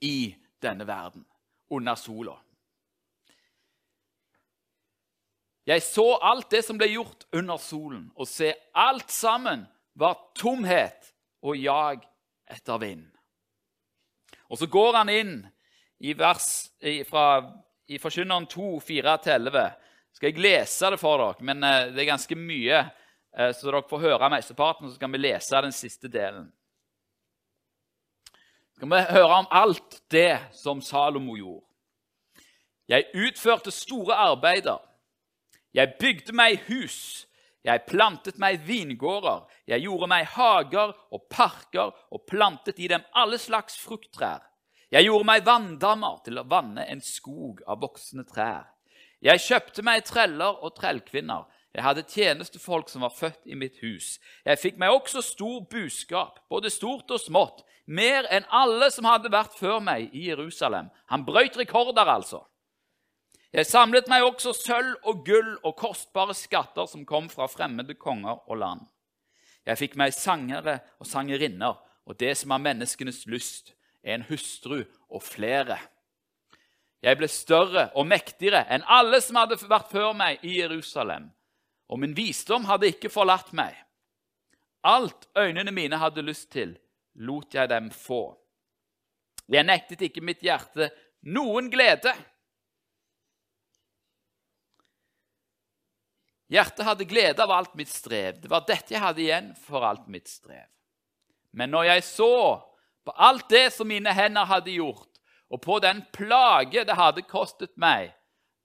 i 0.02 0.34
denne 0.64 0.88
verden, 0.88 1.26
under 1.70 1.96
sola. 2.00 2.38
Jeg 5.66 5.84
så 5.84 6.18
alt 6.20 6.50
det 6.52 6.64
som 6.66 6.80
ble 6.80 6.90
gjort 6.92 7.28
under 7.32 7.58
solen, 7.62 8.10
og 8.16 8.28
se, 8.28 8.52
alt 8.76 9.12
sammen 9.12 9.64
var 9.96 10.18
tomhet 10.36 11.14
og 11.44 11.58
jag 11.60 12.04
etter 12.52 12.82
vind. 12.82 13.06
Og 14.52 14.60
så 14.60 14.68
går 14.68 14.98
han 14.98 15.10
inn 15.10 15.36
i 16.04 16.14
vers 16.20 16.48
fra 17.08 17.26
i 17.88 18.00
Forkynneren 18.00 18.46
2, 18.46 18.80
4-11. 18.80 19.72
Skal 20.14 20.30
jeg 20.30 20.44
lese 20.44 20.92
det 20.94 21.00
for 21.02 21.20
dere, 21.20 21.46
men 21.48 21.64
eh, 21.64 21.88
det 21.94 22.04
er 22.04 22.12
ganske 22.12 22.36
mye, 22.38 22.84
eh, 23.38 23.52
så 23.56 23.70
dere 23.70 23.84
får 23.90 24.04
høre 24.04 24.30
mesteparten, 24.34 24.90
så 24.90 24.98
skal 24.98 25.12
vi 25.14 25.24
lese 25.24 25.64
den 25.66 25.76
siste 25.76 26.12
delen. 26.12 26.52
Skal 28.76 28.92
vi 28.92 29.02
høre 29.16 29.40
om 29.40 29.50
alt 29.52 30.02
det 30.12 30.40
som 30.58 30.82
Salomo 30.84 31.38
gjorde. 31.40 31.66
Jeg 32.92 33.08
utførte 33.16 33.72
store 33.72 34.18
arbeider. 34.28 34.82
Jeg 35.74 35.96
bygde 36.00 36.36
meg 36.36 36.66
hus. 36.68 37.26
Jeg 37.64 37.88
plantet 37.88 38.38
meg 38.44 38.60
vingårder. 38.68 39.46
Jeg 39.72 39.86
gjorde 39.86 40.10
meg 40.12 40.28
hager 40.36 40.92
og 41.16 41.24
parker 41.32 41.94
og 42.12 42.26
plantet 42.28 42.82
i 42.84 42.90
dem 42.92 43.06
alle 43.16 43.40
slags 43.40 43.80
frukttrær. 43.80 44.44
Jeg 44.94 45.08
gjorde 45.08 45.26
meg 45.26 45.42
vanndammer 45.42 46.20
til 46.22 46.38
å 46.38 46.46
vanne 46.46 46.84
en 46.86 47.00
skog 47.02 47.64
av 47.66 47.80
voksne 47.82 48.28
trær. 48.30 48.68
Jeg 49.26 49.42
kjøpte 49.42 49.82
meg 49.82 50.04
treller 50.06 50.60
og 50.62 50.76
trellkvinner. 50.78 51.48
Jeg 51.74 51.82
hadde 51.82 52.04
tjenestefolk 52.06 52.92
som 52.92 53.02
var 53.02 53.16
født 53.18 53.50
i 53.50 53.58
mitt 53.58 53.80
hus. 53.82 54.20
Jeg 54.46 54.62
fikk 54.62 54.78
meg 54.78 54.94
også 54.94 55.24
stor 55.26 55.64
buskap, 55.72 56.44
både 56.46 56.70
stort 56.70 57.10
og 57.10 57.24
smått, 57.24 57.64
mer 57.90 58.30
enn 58.30 58.46
alle 58.54 58.92
som 58.94 59.10
hadde 59.10 59.34
vært 59.34 59.58
før 59.58 59.82
meg 59.82 60.14
i 60.14 60.28
Jerusalem. 60.28 60.92
Han 61.10 61.26
brøyt 61.26 61.58
rekorder, 61.58 62.06
altså. 62.06 62.44
Jeg 63.54 63.66
samlet 63.66 64.06
meg 64.10 64.28
også 64.28 64.54
sølv 64.54 65.10
og 65.10 65.26
gull 65.26 65.56
og 65.64 65.74
kostbare 65.80 66.38
skatter 66.38 66.86
som 66.90 67.06
kom 67.06 67.34
fra 67.34 67.50
fremmede 67.50 67.98
konger 67.98 68.46
og 68.46 68.62
land. 68.62 68.86
Jeg 69.66 69.80
fikk 69.82 69.98
meg 69.98 70.14
sangere 70.14 70.84
og 71.02 71.10
sangerinner, 71.10 71.82
og 72.06 72.20
det 72.20 72.36
som 72.38 72.54
er 72.54 72.62
menneskenes 72.62 73.26
lyst, 73.26 73.74
en 74.04 74.26
hustru 74.28 74.84
og 75.10 75.24
flere. 75.24 75.78
Jeg 77.04 77.20
ble 77.20 77.28
større 77.32 77.90
og 78.00 78.08
mektigere 78.08 78.64
enn 78.72 78.86
alle 78.88 79.20
som 79.24 79.40
hadde 79.40 79.60
vært 79.68 79.92
før 79.92 80.14
meg 80.16 80.44
i 80.48 80.60
Jerusalem, 80.62 81.28
og 81.92 82.00
min 82.00 82.16
visdom 82.16 82.68
hadde 82.70 82.92
ikke 82.94 83.12
forlatt 83.12 83.52
meg. 83.56 83.76
Alt 84.84 85.28
øynene 85.38 85.72
mine 85.72 86.00
hadde 86.00 86.24
lyst 86.24 86.50
til, 86.52 86.76
lot 87.16 87.56
jeg 87.56 87.70
dem 87.72 87.90
få. 87.92 88.36
Jeg 89.52 89.68
nektet 89.68 90.02
ikke 90.08 90.24
mitt 90.24 90.44
hjerte 90.44 90.90
noen 91.28 91.70
glede. 91.72 92.14
Hjertet 96.54 96.86
hadde 96.86 97.08
glede 97.10 97.44
av 97.44 97.52
alt 97.52 97.76
mitt 97.80 97.92
strev. 97.92 98.40
Det 98.40 98.52
var 98.52 98.66
dette 98.68 98.94
jeg 98.94 99.04
hadde 99.04 99.24
igjen 99.24 99.52
for 99.66 99.84
alt 99.88 100.08
mitt 100.12 100.30
strev. 100.32 100.68
Men 101.52 101.72
når 101.74 101.92
jeg 101.92 102.06
så 102.08 102.34
på 103.04 103.12
alt 103.12 103.50
det 103.50 103.74
som 103.74 103.88
mine 103.88 104.14
hender 104.14 104.48
hadde 104.48 104.76
gjort, 104.76 105.10
og 105.50 105.62
på 105.62 105.80
den 105.84 106.02
plage 106.14 106.86
det 106.86 106.96
hadde 106.98 107.26
kostet 107.28 107.74
meg, 107.78 108.14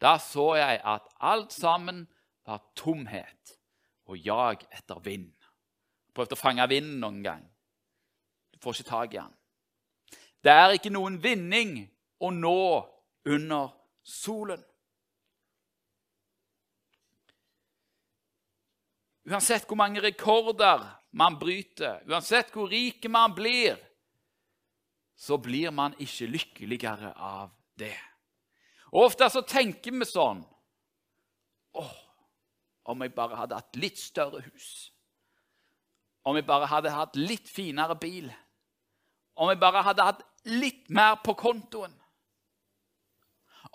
da 0.01 0.17
så 0.23 0.55
jeg 0.57 0.81
at 0.85 1.09
alt 1.19 1.53
sammen 1.53 2.07
var 2.47 2.63
tomhet 2.79 3.59
og 4.09 4.17
jag 4.17 4.63
etter 4.73 5.01
vind. 5.05 5.33
Prøvde 6.15 6.39
å 6.39 6.41
fange 6.41 6.65
vinden 6.71 7.03
noen 7.03 7.21
gang. 7.23 7.43
Du 8.55 8.59
får 8.63 8.79
ikke 8.79 8.91
tak 8.91 9.15
i 9.15 9.21
den. 9.21 9.35
Det 10.43 10.55
er 10.55 10.75
ikke 10.75 10.95
noen 10.95 11.19
vinning 11.21 11.83
å 12.23 12.31
nå 12.33 12.63
under 13.29 13.75
solen. 14.07 14.63
Uansett 19.29 19.67
hvor 19.69 19.77
mange 19.77 20.01
rekorder 20.01 20.87
man 21.19 21.37
bryter, 21.41 22.01
uansett 22.09 22.55
hvor 22.55 22.71
rike 22.73 23.11
man 23.13 23.35
blir, 23.37 23.77
så 25.19 25.39
blir 25.43 25.73
man 25.75 25.97
ikke 25.99 26.29
lykkeligere 26.31 27.13
av 27.15 27.51
det. 27.79 27.97
Og 28.93 29.09
Ofte 29.09 29.27
så 29.33 29.43
tenker 29.43 29.93
vi 29.93 30.07
sånn 30.09 30.45
Åh, 31.79 31.97
om 32.89 33.03
jeg 33.05 33.13
bare 33.15 33.37
hadde 33.37 33.59
hatt 33.59 33.77
litt 33.79 33.99
større 34.01 34.41
hus. 34.47 34.89
Om 36.25 36.39
jeg 36.39 36.47
bare 36.49 36.69
hadde 36.71 36.95
hatt 36.95 37.19
litt 37.19 37.51
finere 37.51 37.95
bil. 38.01 38.31
Om 39.39 39.53
jeg 39.53 39.61
bare 39.61 39.83
hadde 39.87 40.07
hatt 40.07 40.23
litt 40.49 40.89
mer 40.91 41.19
på 41.23 41.35
kontoen. 41.39 41.93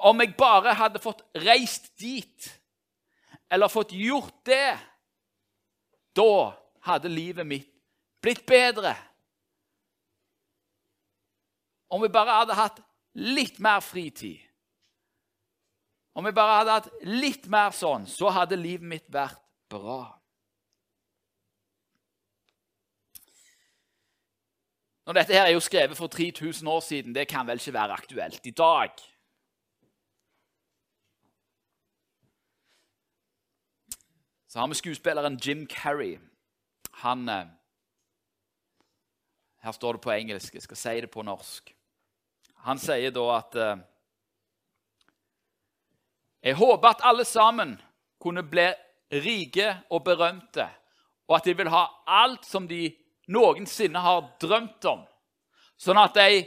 Om 0.04 0.24
jeg 0.24 0.34
bare 0.40 0.74
hadde 0.76 1.00
fått 1.04 1.22
reist 1.44 1.92
dit, 2.02 2.50
eller 3.54 3.72
fått 3.72 3.94
gjort 3.94 4.42
det 4.50 4.74
da 6.18 6.54
hadde 6.86 7.12
livet 7.12 7.48
mitt 7.48 7.70
blitt 8.24 8.46
bedre. 8.50 8.96
Om 11.94 12.02
vi 12.02 12.10
bare 12.10 12.40
hadde 12.40 12.58
hatt 12.58 12.82
litt 13.14 13.60
mer 13.62 13.84
fritid, 13.86 14.42
om 16.14 16.26
vi 16.26 16.34
bare 16.34 16.58
hadde 16.60 16.76
hatt 16.78 16.90
litt 17.06 17.46
mer 17.50 17.74
sånn, 17.74 18.06
så 18.10 18.32
hadde 18.34 18.58
livet 18.58 18.86
mitt 18.86 19.08
vært 19.14 19.42
bra. 19.70 20.02
Når 25.04 25.18
dette 25.18 25.36
her 25.36 25.50
er 25.50 25.56
jo 25.56 25.64
skrevet 25.64 25.98
for 26.00 26.08
3000 26.08 26.70
år 26.70 26.80
siden, 26.86 27.16
det 27.16 27.28
kan 27.28 27.48
vel 27.48 27.60
ikke 27.60 27.76
være 27.76 27.98
aktuelt 27.98 28.46
i 28.48 28.54
dag. 28.56 28.94
Så 34.48 34.62
har 34.62 34.70
vi 34.70 34.78
skuespilleren 34.78 35.40
Jim 35.42 35.66
Carrey. 35.68 36.20
Han 37.02 37.30
eh, 37.30 37.46
Her 39.66 39.72
står 39.72 39.94
det 39.94 40.02
på 40.02 40.12
engelsk. 40.12 40.54
Jeg 40.54 40.62
skal 40.62 40.78
si 40.78 41.02
det 41.02 41.10
på 41.12 41.24
norsk. 41.26 41.74
Han 42.64 42.80
sier 42.80 43.12
da 43.12 43.24
at 43.38 43.56
eh, 43.60 43.82
Jeg 46.44 46.60
håper 46.60 46.90
at 46.90 47.04
alle 47.08 47.26
sammen 47.28 47.76
kunne 48.20 48.44
bli 48.44 48.66
rike 49.24 49.70
og 49.92 50.04
berømte, 50.04 50.66
og 51.28 51.38
at 51.38 51.46
de 51.48 51.54
vil 51.56 51.70
ha 51.72 51.86
alt 52.08 52.44
som 52.48 52.68
de 52.68 52.88
noensinne 53.32 54.00
har 54.04 54.26
drømt 54.42 54.86
om, 54.90 55.06
sånn 55.80 56.00
at 56.02 56.18
de 56.18 56.42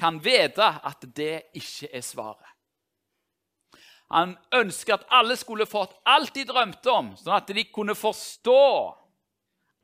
kan 0.00 0.16
vite 0.24 0.64
at 0.64 1.04
det 1.16 1.50
ikke 1.56 1.90
er 1.92 2.04
svaret. 2.04 2.48
Han 4.10 4.32
ønsker 4.56 4.96
at 4.96 5.06
alle 5.14 5.36
skulle 5.38 5.68
fått 5.70 5.92
alt 6.08 6.32
de 6.34 6.46
drømte 6.48 6.90
om, 6.90 7.12
sånn 7.20 7.36
at 7.36 7.52
de 7.52 7.66
kunne 7.70 7.94
forstå 7.94 8.62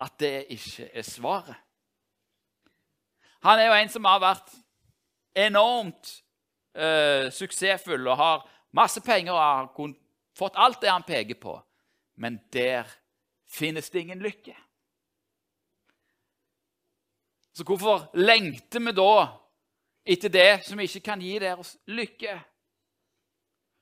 at 0.02 0.16
det 0.21 0.49
ikke 0.56 0.88
er 0.90 1.06
svaret. 1.06 1.61
Han 3.47 3.61
er 3.61 3.68
jo 3.68 3.76
en 3.76 3.92
som 3.92 4.09
har 4.09 4.23
vært 4.25 4.56
enormt 5.37 6.12
eh, 6.75 7.31
suksessfull 7.33 8.09
og 8.09 8.16
har 8.16 8.45
masse 8.76 9.00
penger 9.05 9.33
og 9.33 9.40
har 9.40 9.97
fått 10.37 10.57
alt 10.57 10.81
det 10.83 10.93
han 10.93 11.07
peker 11.07 11.38
på. 11.40 11.57
Men 12.16 12.40
der 12.52 12.88
finnes 13.49 13.90
det 13.90 14.00
ingen 14.00 14.25
lykke. 14.25 14.57
Så 17.57 17.64
hvorfor 17.64 18.11
lengter 18.14 18.81
vi 18.81 18.93
da 18.93 19.12
etter 20.07 20.28
det 20.28 20.64
som 20.66 20.81
ikke 20.81 21.00
kan 21.00 21.21
gi 21.21 21.38
deres 21.40 21.76
lykke? 21.88 22.35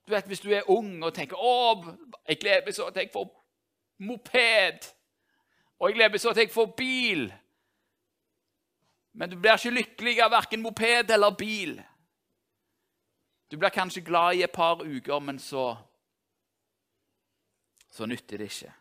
Du 0.07 0.13
vet, 0.13 0.27
Hvis 0.27 0.41
du 0.41 0.51
er 0.53 0.71
ung 0.71 1.03
og 1.03 1.15
tenker 1.15 1.37
å, 1.37 1.83
jeg 2.29 2.39
gleder 2.39 2.65
meg 2.65 2.75
så 2.77 2.91
til 2.91 3.03
jeg 3.03 3.11
får 3.13 3.31
moped, 4.05 4.87
og 5.81 5.89
jeg 5.89 5.97
gleder 5.97 6.13
meg 6.13 6.21
så 6.21 6.33
til 6.33 6.45
jeg 6.45 6.53
får 6.53 6.75
bil 6.77 7.25
Men 9.15 9.31
du 9.31 9.37
blir 9.39 9.55
ikke 9.55 9.71
lykkelig 9.71 10.21
av 10.25 10.33
verken 10.35 10.63
moped 10.63 11.11
eller 11.15 11.37
bil. 11.39 11.77
Du 13.51 13.57
blir 13.59 13.71
kanskje 13.71 14.03
glad 14.03 14.35
i 14.35 14.43
et 14.43 14.53
par 14.53 14.83
uker, 14.83 15.19
men 15.23 15.39
så 15.39 15.77
så 17.95 18.07
nytter 18.11 18.43
det 18.43 18.51
ikke. 18.51 18.73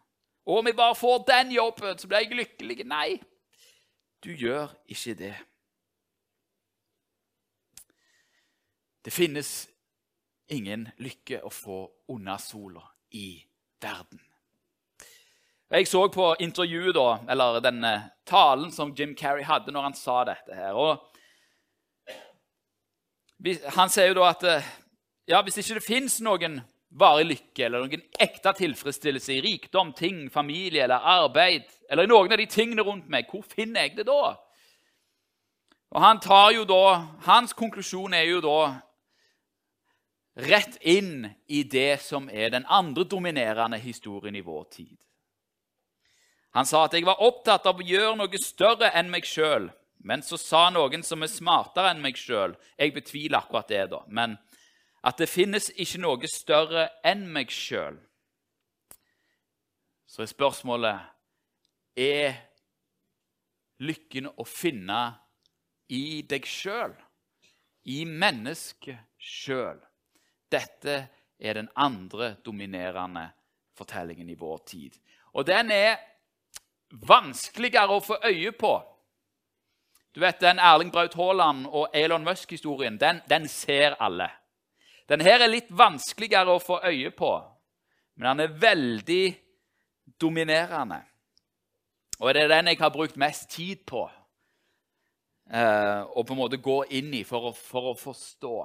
Og 0.46 0.58
om 0.58 0.68
jeg 0.68 0.76
bare 0.76 0.96
får 0.98 1.26
den 1.28 1.52
jobben, 1.54 1.98
så 2.00 2.08
blir 2.08 2.24
jeg 2.24 2.38
lykkelig. 2.40 2.86
Nei, 2.90 3.22
du 4.24 4.32
gjør 4.34 4.74
ikke 4.90 5.14
det. 5.14 5.36
Det 9.06 9.14
finnes 9.14 9.52
ingen 10.48 10.88
lykke 10.98 11.44
å 11.46 11.52
få 11.54 11.80
under 12.10 12.42
sola 12.42 12.82
i 13.12 13.44
verden. 13.84 14.33
Jeg 15.74 15.88
så 15.90 16.04
på 16.14 16.36
intervjuet, 16.38 16.94
da, 16.94 17.18
eller 17.34 17.56
denne 17.66 18.12
talen 18.30 18.70
som 18.72 18.92
Jim 18.94 19.16
Carrey 19.18 19.42
hadde 19.42 19.72
når 19.74 19.88
han 19.88 19.96
sa 19.98 20.20
dette. 20.28 20.54
her. 20.54 20.78
Og 20.78 21.02
han 23.74 23.90
sier 23.90 24.12
jo 24.12 24.20
da 24.20 24.28
at 24.30 24.44
eh, 24.46 24.68
ja, 25.34 25.42
hvis 25.42 25.58
ikke 25.58 25.80
det 25.80 25.86
fins 25.88 26.20
noen 26.22 26.60
varig 26.94 27.26
lykke 27.26 27.66
eller 27.66 27.88
noen 27.88 28.04
ekte 28.22 28.54
tilfredsstillelse 28.60 29.34
i 29.34 29.42
rikdom, 29.42 29.96
ting, 29.98 30.30
familie 30.30 30.84
eller 30.86 31.02
arbeid, 31.02 31.66
eller 31.90 32.06
i 32.06 32.12
noen 32.12 32.36
av 32.36 32.38
de 32.38 32.46
tingene 32.54 32.86
rundt 32.86 33.10
meg, 33.10 33.26
hvor 33.32 33.42
finner 33.42 33.88
jeg 33.88 33.98
det 33.98 34.06
da? 34.12 34.36
Og 35.94 36.02
han 36.06 36.22
tar 36.22 36.52
jo 36.54 36.68
da, 36.70 36.84
Hans 37.26 37.54
konklusjon 37.58 38.14
er 38.14 38.28
jo 38.30 38.44
da 38.46 38.60
rett 40.46 40.78
inn 40.86 41.32
i 41.50 41.64
det 41.66 41.98
som 42.06 42.30
er 42.30 42.54
den 42.54 42.70
andre 42.70 43.10
dominerende 43.10 43.82
historien 43.82 44.38
i 44.38 44.46
vår 44.46 44.70
tid. 44.70 44.98
Han 46.54 46.68
sa 46.70 46.84
at 46.86 46.94
jeg 46.94 47.06
var 47.08 47.22
opptatt 47.26 47.66
av 47.70 47.80
å 47.82 47.86
gjøre 47.86 48.18
noe 48.20 48.42
større 48.42 48.92
enn 48.94 49.10
meg 49.14 49.26
sjøl. 49.26 49.72
Men 50.04 50.22
så 50.22 50.38
sa 50.38 50.68
noen 50.74 51.04
som 51.06 51.24
er 51.24 51.32
smartere 51.32 51.94
enn 51.94 52.02
meg 52.04 52.18
sjøl 52.20 52.58
Jeg 52.76 52.92
betviler 52.92 53.40
akkurat 53.40 53.70
det, 53.72 53.86
da. 53.94 54.02
Men 54.08 54.36
at 55.04 55.20
det 55.20 55.30
finnes 55.32 55.70
ikke 55.80 56.02
noe 56.04 56.30
større 56.32 56.90
enn 57.08 57.26
meg 57.32 57.52
sjøl. 57.52 57.98
Så 60.06 60.24
er 60.24 60.32
spørsmålet 60.32 61.10
Er 61.98 62.38
lykken 63.84 64.30
å 64.38 64.46
finne 64.48 65.02
i 65.90 66.22
deg 66.28 66.46
sjøl? 66.48 66.94
I 67.90 68.04
mennesket 68.08 69.10
sjøl? 69.18 69.80
Dette 70.52 70.96
er 71.40 71.58
den 71.58 71.70
andre 71.76 72.36
dominerende 72.46 73.26
fortellingen 73.76 74.30
i 74.30 74.38
vår 74.40 74.60
tid. 74.70 74.96
Og 75.34 75.48
den 75.48 75.72
er 75.74 75.98
vanskeligere 76.94 77.98
å 77.98 78.04
få 78.04 78.18
øye 78.26 78.52
på. 78.52 78.74
Du 80.14 80.20
vet, 80.22 80.40
Den 80.40 80.60
Erling 80.60 80.92
Braut 80.92 81.16
Haaland 81.18 81.66
og 81.66 81.88
Elon 81.94 82.24
Musk-historien 82.24 83.00
den, 83.02 83.22
den, 83.30 83.48
ser 83.48 83.96
alle. 84.00 84.30
Den 85.10 85.22
her 85.22 85.42
er 85.42 85.50
litt 85.50 85.72
vanskeligere 85.74 86.54
å 86.54 86.62
få 86.62 86.80
øye 86.86 87.12
på, 87.12 87.32
men 88.16 88.30
den 88.30 88.46
er 88.46 88.60
veldig 88.60 89.24
dominerende. 90.22 91.02
Og 92.20 92.34
det 92.34 92.44
er 92.44 92.54
den 92.54 92.70
jeg 92.72 92.80
har 92.80 92.94
brukt 92.94 93.18
mest 93.18 93.50
tid 93.50 93.82
på 93.90 94.06
eh, 95.50 96.04
på 96.06 96.34
en 96.34 96.40
måte 96.40 96.62
gå 96.62 96.84
inn 96.94 97.14
i 97.14 97.24
for 97.28 97.50
å, 97.50 97.54
for 97.58 97.92
å 97.92 97.98
forstå. 97.98 98.56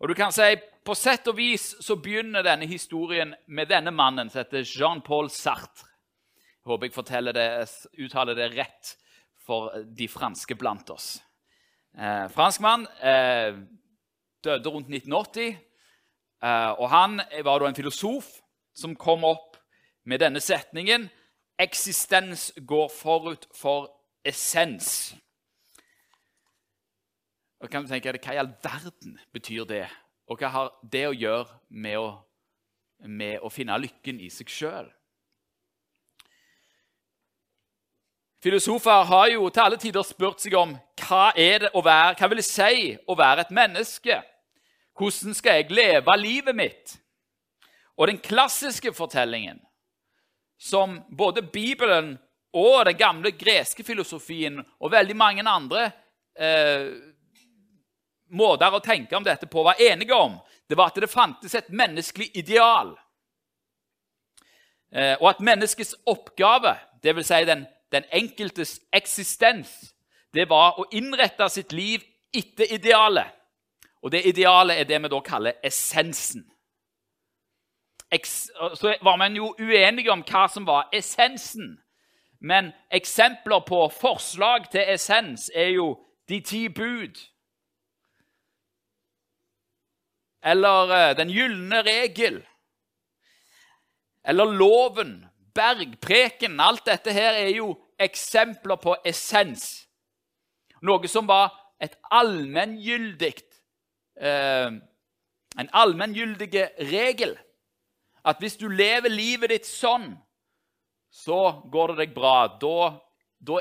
Og 0.00 0.08
du 0.08 0.14
kan 0.14 0.32
si, 0.32 0.56
På 0.84 0.94
sett 0.96 1.26
og 1.28 1.36
vis 1.36 1.74
så 1.84 1.96
begynner 2.00 2.42
denne 2.42 2.66
historien 2.66 3.34
med 3.46 3.68
denne 3.68 3.90
mannen 3.92 4.30
som 4.30 4.40
heter 4.40 4.64
Jean-Paul 4.64 5.28
Sartre. 5.30 5.89
Håper 6.68 6.90
jeg 6.90 7.34
det, 7.34 7.48
uttaler 7.98 8.36
det 8.36 8.50
rett 8.52 8.96
for 9.40 9.72
de 9.84 10.08
franske 10.08 10.54
blant 10.54 10.90
oss. 10.92 11.20
Eh, 11.96 12.26
franskmann 12.30 12.86
eh, 13.02 13.56
døde 14.44 14.68
rundt 14.68 14.90
1980. 14.92 15.56
Eh, 16.42 16.70
og 16.76 16.90
han 16.92 17.20
var 17.44 17.60
da 17.60 17.70
en 17.70 17.78
filosof 17.78 18.28
som 18.76 18.96
kom 18.96 19.24
opp 19.24 19.56
med 20.04 20.20
denne 20.22 20.40
setningen 20.40 21.08
Eksistens 21.60 22.52
går 22.64 22.86
forut 22.88 23.42
for 23.52 23.90
essens. 24.24 25.12
Og 27.60 27.68
kan 27.68 27.84
du 27.84 27.90
tenke, 27.90 28.14
Hva 28.16 28.32
i 28.32 28.40
all 28.40 28.54
verden 28.62 29.18
betyr 29.32 29.66
det? 29.68 29.84
Og 30.26 30.38
hva 30.40 30.48
har 30.48 30.70
det 30.92 31.02
å 31.10 31.12
gjøre 31.12 31.58
med 31.68 31.98
å, 31.98 32.06
med 33.04 33.44
å 33.44 33.50
finne 33.52 33.76
lykken 33.76 34.22
i 34.24 34.30
seg 34.32 34.48
sjøl? 34.48 34.88
Filosofer 38.42 39.04
har 39.04 39.28
jo 39.28 39.48
til 39.52 39.62
alle 39.62 39.76
tider 39.80 40.04
spurt 40.06 40.40
seg 40.40 40.54
om 40.56 40.72
hva 41.02 41.26
er 41.36 41.66
det 41.66 41.70
å 41.76 41.82
være, 41.84 42.14
hva 42.16 42.28
vil 42.30 42.40
det 42.40 42.46
si 42.48 42.94
å 43.04 43.16
være 43.18 43.44
et 43.44 43.52
menneske. 43.52 44.16
Hvordan 44.96 45.36
skal 45.36 45.60
jeg 45.60 45.74
leve 45.76 46.16
livet 46.16 46.56
mitt? 46.56 46.94
Og 48.00 48.08
den 48.08 48.20
klassiske 48.20 48.94
fortellingen, 48.96 49.58
som 50.56 51.02
både 51.12 51.42
Bibelen 51.42 52.14
og 52.56 52.86
den 52.88 52.96
gamle 52.96 53.32
greske 53.36 53.84
filosofien 53.84 54.58
og 54.80 54.92
veldig 54.92 55.16
mange 55.16 55.44
andre 55.44 55.90
eh, 56.32 56.88
måter 58.32 58.72
å 58.72 58.80
tenke 58.80 59.16
om 59.16 59.26
dette 59.26 59.48
på 59.50 59.64
var 59.66 59.80
enige 59.80 60.16
om, 60.16 60.38
det 60.68 60.78
var 60.78 60.92
at 60.92 61.00
det 61.02 61.10
fantes 61.12 61.54
et 61.54 61.68
menneskelig 61.68 62.30
ideal. 62.40 62.94
Eh, 64.92 65.16
og 65.20 65.28
at 65.34 65.44
menneskets 65.44 65.92
oppgave, 66.08 66.72
dvs. 67.04 67.28
Si 67.28 67.44
den, 67.48 67.66
den 67.92 68.04
enkeltes 68.12 68.80
eksistens, 68.92 69.94
det 70.34 70.48
var 70.48 70.78
å 70.78 70.86
innrette 70.94 71.48
sitt 71.50 71.72
liv 71.72 72.04
etter 72.34 72.72
idealet. 72.74 73.26
Og 74.02 74.12
det 74.12 74.24
idealet 74.26 74.80
er 74.80 74.88
det 74.88 75.02
vi 75.02 75.10
da 75.12 75.20
kaller 75.20 75.58
essensen. 75.66 76.46
Så 78.74 78.94
var 79.02 79.16
man 79.16 79.36
jo 79.36 79.52
uenige 79.58 80.12
om 80.12 80.22
hva 80.26 80.46
som 80.48 80.66
var 80.66 80.88
essensen. 80.92 81.76
Men 82.40 82.72
eksempler 82.90 83.60
på 83.66 83.82
forslag 83.92 84.70
til 84.70 84.86
essens 84.88 85.50
er 85.54 85.74
jo 85.74 85.92
de 86.28 86.40
ti 86.40 86.68
bud 86.68 87.18
eller 90.42 91.10
eh, 91.10 91.16
Den 91.16 91.30
gylne 91.30 91.82
regel, 91.82 92.46
eller 94.24 94.44
loven, 94.44 95.26
bergpreken 95.54 96.60
Alt 96.60 96.86
dette 96.86 97.12
her 97.14 97.38
er 97.38 97.50
jo 97.54 97.74
eksempler 98.00 98.80
på 98.80 98.96
essens. 99.04 99.86
Noe 100.82 101.08
som 101.08 101.28
var 101.28 101.52
et 101.80 101.96
allmenngyldig 102.10 103.34
eh, 104.20 104.70
En 105.58 105.70
allmenngyldig 105.74 106.50
regel. 106.90 107.34
At 108.24 108.38
hvis 108.38 108.56
du 108.60 108.68
lever 108.68 109.10
livet 109.10 109.50
ditt 109.50 109.66
sånn, 109.66 110.12
så 111.10 111.62
går 111.72 111.92
det 111.92 112.04
deg 112.04 112.12
bra. 112.14 112.44
Da, 112.60 112.92
da 113.40 113.58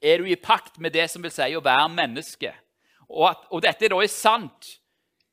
er 0.00 0.22
du 0.22 0.30
i 0.30 0.38
pakt 0.40 0.78
med 0.80 0.94
det 0.96 1.10
som 1.12 1.22
vil 1.22 1.34
si 1.34 1.50
å 1.58 1.64
være 1.64 1.90
menneske. 1.92 2.54
Og, 3.10 3.26
at, 3.28 3.44
og 3.50 3.62
dette 3.66 3.90
da 3.92 4.00
er 4.02 4.12
sant 4.12 4.76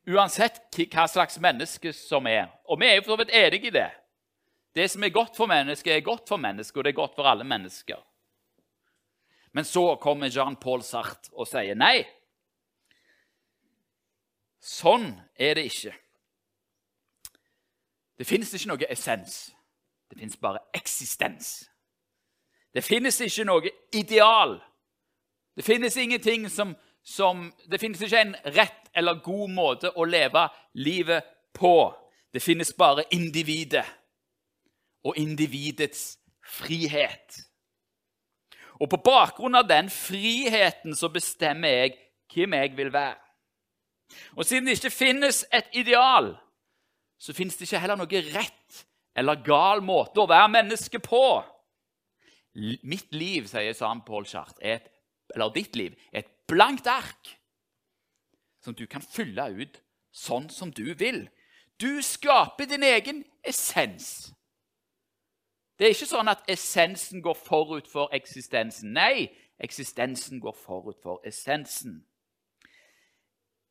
Uansett 0.03 0.57
hva 0.91 1.05
slags 1.07 1.37
menneske 1.39 1.93
som 1.95 2.25
er. 2.27 2.49
Og 2.67 2.75
vi 2.81 2.89
er 2.89 2.97
jo 2.97 3.05
for 3.05 3.13
så 3.13 3.21
vidt 3.21 3.35
enige 3.39 3.69
i 3.69 3.75
det. 3.77 3.85
Det 4.75 4.89
som 4.89 5.03
er 5.03 5.13
godt 5.13 5.37
for 5.37 5.45
mennesket, 5.45 5.93
er 5.93 6.05
godt 6.05 6.27
for 6.29 6.37
mennesket, 6.41 6.77
og 6.77 6.83
det 6.83 6.93
er 6.93 7.01
godt 7.01 7.15
for 7.15 7.29
alle 7.29 7.43
mennesker. 7.43 7.99
Men 9.53 9.65
så 9.65 9.95
kommer 10.01 10.29
Jean-Paul 10.33 10.81
Sartre 10.81 11.29
og 11.33 11.47
sier 11.47 11.77
nei. 11.77 12.01
Sånn 14.63 15.11
er 15.35 15.59
det 15.59 15.67
ikke. 15.69 15.93
Det 18.17 18.25
finnes 18.25 18.53
ikke 18.53 18.71
noe 18.71 18.89
essens. 18.89 19.35
Det 20.09 20.17
finnes 20.17 20.39
bare 20.41 20.61
eksistens. 20.73 21.69
Det 22.73 22.81
finnes 22.81 23.19
ikke 23.21 23.45
noe 23.45 23.69
ideal. 23.93 24.55
Det 25.53 25.65
finnes 25.65 25.97
ingenting 25.97 26.49
som, 26.49 26.73
som 27.03 27.51
Det 27.69 27.77
finnes 27.81 28.01
ikke 28.01 28.21
en 28.21 28.35
rett 28.55 28.89
eller 28.95 29.21
god 29.21 29.49
måte 29.53 29.91
å 29.93 30.05
leve 30.05 30.47
livet 30.73 31.29
på. 31.53 31.93
Det 32.33 32.41
finnes 32.41 32.73
bare 32.77 33.05
individet 33.11 33.85
og 35.03 35.17
individets 35.19 36.17
frihet. 36.43 37.39
Og 38.81 38.89
på 38.89 38.99
bakgrunn 39.05 39.55
av 39.55 39.67
den 39.69 39.89
friheten 39.93 40.95
så 40.97 41.09
bestemmer 41.13 41.71
jeg 41.77 41.97
hvem 42.33 42.55
jeg 42.57 42.73
vil 42.77 42.91
være. 42.93 43.19
Og 44.37 44.45
siden 44.45 44.67
det 44.67 44.77
ikke 44.77 44.93
finnes 44.93 45.43
et 45.53 45.69
ideal, 45.77 46.33
så 47.17 47.33
finnes 47.33 47.55
det 47.57 47.67
ikke 47.67 47.81
heller 47.81 47.99
noe 47.99 48.23
rett 48.33 48.83
eller 49.15 49.43
gal 49.45 49.83
måte 49.85 50.21
å 50.21 50.29
være 50.29 50.51
menneske 50.51 50.99
på. 51.03 51.23
Mitt 52.85 53.13
liv, 53.15 53.47
sier 53.49 53.73
Sam 53.77 54.03
Paul 54.05 54.27
Chart, 54.29 54.57
eller 54.61 55.53
ditt 55.55 55.77
liv, 55.77 55.95
er 56.11 56.25
et 56.25 56.33
blankt 56.49 56.89
ark 56.89 57.33
som 58.63 58.75
du 58.77 58.85
kan 58.89 59.01
fylle 59.05 59.47
ut 59.57 59.79
sånn 60.13 60.49
som 60.53 60.71
du 60.71 60.93
vil. 60.97 61.25
Du 61.81 62.01
skaper 62.05 62.69
din 62.69 62.85
egen 62.85 63.23
essens. 63.43 64.32
Det 65.83 65.89
er 65.89 65.97
ikke 65.97 66.07
sånn 66.07 66.31
at 66.31 66.45
essensen 66.47 67.19
går 67.19 67.35
forut 67.35 67.89
for 67.91 68.13
eksistensen. 68.15 68.93
Nei, 68.95 69.25
eksistensen 69.59 70.39
går 70.39 70.53
forut 70.55 70.95
for 71.03 71.19
essensen. 71.27 71.97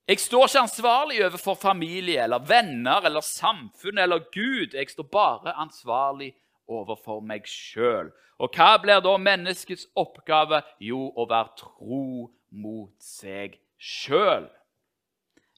Jeg 0.05 0.21
står 0.21 0.45
ikke 0.45 0.61
ansvarlig 0.67 1.23
overfor 1.25 1.57
familie 1.57 2.21
eller 2.21 2.45
venner 2.45 3.07
eller 3.09 3.25
samfunn 3.25 4.03
eller 4.05 4.27
Gud. 4.35 4.77
Jeg 4.77 4.91
står 4.93 5.09
bare 5.09 5.55
ansvarlig 5.57 6.35
overfor 6.69 7.23
meg 7.25 7.49
sjøl. 7.49 8.13
Og 8.37 8.53
hva 8.61 8.77
blir 8.83 9.01
da 9.01 9.17
menneskets 9.17 9.89
oppgave? 9.97 10.61
Jo, 10.85 11.07
å 11.17 11.25
være 11.33 11.57
tro 11.63 12.29
mot 12.53 12.93
seg 13.01 13.57
sjøl. 13.81 14.51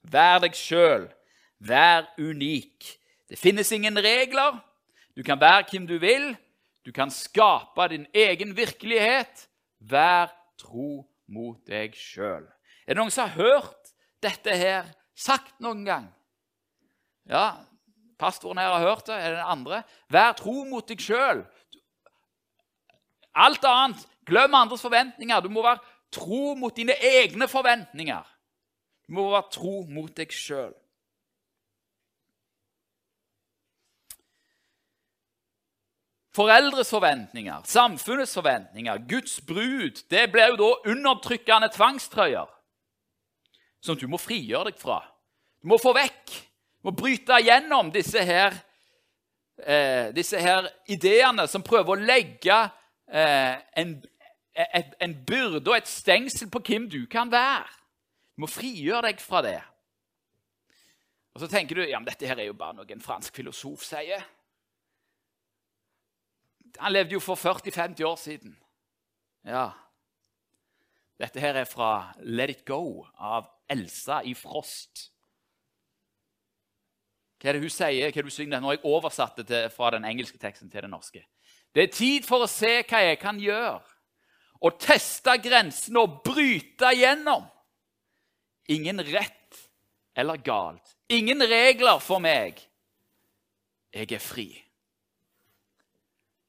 Vær 0.07 0.38
deg 0.47 0.55
sjøl. 0.55 1.11
Vær 1.59 2.07
unik. 2.14 2.95
Det 3.27 3.43
finnes 3.43 3.75
ingen 3.75 3.99
regler. 3.99 4.62
Du 5.19 5.27
kan 5.27 5.43
være 5.43 5.67
hvem 5.73 5.90
du 5.90 5.99
vil. 5.99 6.37
Du 6.85 6.92
kan 6.92 7.11
skape 7.11 7.88
din 7.88 8.07
egen 8.14 8.53
virkelighet. 8.57 9.49
Vær 9.81 10.33
tro 10.61 11.05
mot 11.27 11.61
deg 11.68 11.97
sjøl. 11.97 12.44
Er 12.85 12.94
det 12.94 13.01
noen 13.01 13.12
som 13.12 13.29
har 13.29 13.38
hørt 13.40 13.92
dette 14.25 14.53
her 14.57 14.90
sagt 15.16 15.57
noen 15.64 15.85
gang? 15.87 16.11
Ja, 17.29 17.64
pastoren 18.20 18.61
her 18.61 18.75
har 18.77 18.85
hørt 18.85 19.09
det. 19.09 19.16
Er 19.16 19.33
det 19.33 19.40
den 19.40 19.53
andre? 19.57 19.83
Vær 20.12 20.37
tro 20.37 20.64
mot 20.68 20.87
deg 20.88 21.01
sjøl. 21.01 21.44
Alt 23.35 23.64
annet, 23.66 24.05
glem 24.29 24.55
andres 24.55 24.85
forventninger. 24.85 25.40
Du 25.40 25.51
må 25.51 25.64
være 25.64 25.83
tro 26.14 26.55
mot 26.59 26.77
dine 26.77 26.94
egne 27.01 27.49
forventninger. 27.51 28.29
Du 29.09 29.16
må 29.16 29.31
være 29.33 29.51
tro 29.57 29.83
mot 29.88 30.12
deg 30.16 30.33
sjøl. 30.33 30.75
Foreldres 36.35 36.90
forventninger, 36.90 37.62
samfunnets 37.64 38.35
forventninger, 38.35 39.05
Guds 39.07 39.38
brud 39.47 40.01
Det 40.11 40.25
blir 40.33 40.51
jo 40.51 40.57
da 40.59 40.70
undertrykkende 40.90 41.70
tvangstrøyer 41.70 42.51
som 43.85 43.99
du 44.01 44.07
må 44.09 44.16
frigjøre 44.16 44.70
deg 44.70 44.79
fra. 44.81 45.03
Du 45.61 45.68
må 45.68 45.77
få 45.81 45.92
vekk, 45.97 46.33
du 46.81 46.88
må 46.88 46.94
bryte 46.97 47.37
gjennom 47.44 47.90
disse 47.92 48.23
her, 48.25 48.57
eh, 49.61 50.09
disse 50.16 50.40
her 50.40 50.70
ideene 50.88 51.44
som 51.53 51.62
prøver 51.64 51.92
å 51.92 52.01
legge 52.01 52.57
eh, 53.12 53.61
en, 53.77 53.94
et, 54.57 54.97
en 55.05 55.16
byrde 55.29 55.68
og 55.68 55.77
et 55.77 55.90
stengsel 55.90 56.49
på 56.53 56.64
hvem 56.64 56.88
du 56.88 57.03
kan 57.12 57.29
være. 57.33 57.68
Du 58.35 58.47
må 58.47 58.51
frigjøre 58.51 59.11
deg 59.11 59.20
fra 59.20 59.44
det. 59.44 59.59
Og 61.35 61.44
så 61.44 61.51
tenker 61.51 61.77
du 61.77 61.85
ja, 61.85 61.99
men 61.99 62.09
dette 62.09 62.27
her 62.31 62.40
er 62.40 62.49
jo 62.49 62.57
bare 62.57 62.79
noe 62.79 62.88
en 62.88 63.05
fransk 63.05 63.37
filosof 63.37 63.85
sier. 63.85 64.25
Han 66.79 66.93
levde 66.93 67.15
jo 67.17 67.23
for 67.23 67.39
40-50 67.39 68.05
år 68.05 68.17
siden. 68.21 68.55
Ja. 69.47 69.71
Dette 71.21 71.41
her 71.41 71.61
er 71.61 71.69
fra 71.69 72.15
Let 72.21 72.51
It 72.51 72.65
Go 72.67 73.05
av 73.15 73.47
Elsa 73.71 74.23
i 74.27 74.35
Frost. 74.35 75.11
Hva 77.39 77.53
er 77.53 77.59
det 77.59 77.67
hun 77.67 77.73
sier? 77.73 78.09
Hva 78.09 78.09
er 78.09 78.25
det 78.25 78.31
hun 78.31 78.35
synger? 78.35 78.63
Når 78.65 78.77
jeg 78.77 78.85
oversatte 78.89 79.45
det 79.47 79.67
fra 79.75 79.93
den 79.95 80.07
engelske 80.09 80.41
teksten 80.41 80.71
til 80.73 80.87
den 80.87 80.95
norske. 80.95 81.23
Det 81.75 81.83
er 81.83 81.93
tid 81.93 82.27
for 82.27 82.45
å 82.45 82.51
se 82.51 82.79
hva 82.89 83.03
jeg 83.03 83.19
kan 83.21 83.39
gjøre, 83.43 83.83
og 84.65 84.79
teste 84.81 85.35
grensene 85.43 86.01
og 86.01 86.23
bryte 86.25 86.93
igjennom. 86.95 87.45
Ingen 88.73 89.03
rett 89.11 89.59
eller 90.17 90.41
galt. 90.41 90.95
Ingen 91.13 91.43
regler 91.45 92.01
for 92.01 92.23
meg. 92.23 92.63
Jeg 93.93 94.09
er 94.15 94.23
fri. 94.23 94.49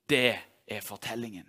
Det 0.10 0.36
er 0.68 0.82
fortellingen. 0.82 1.48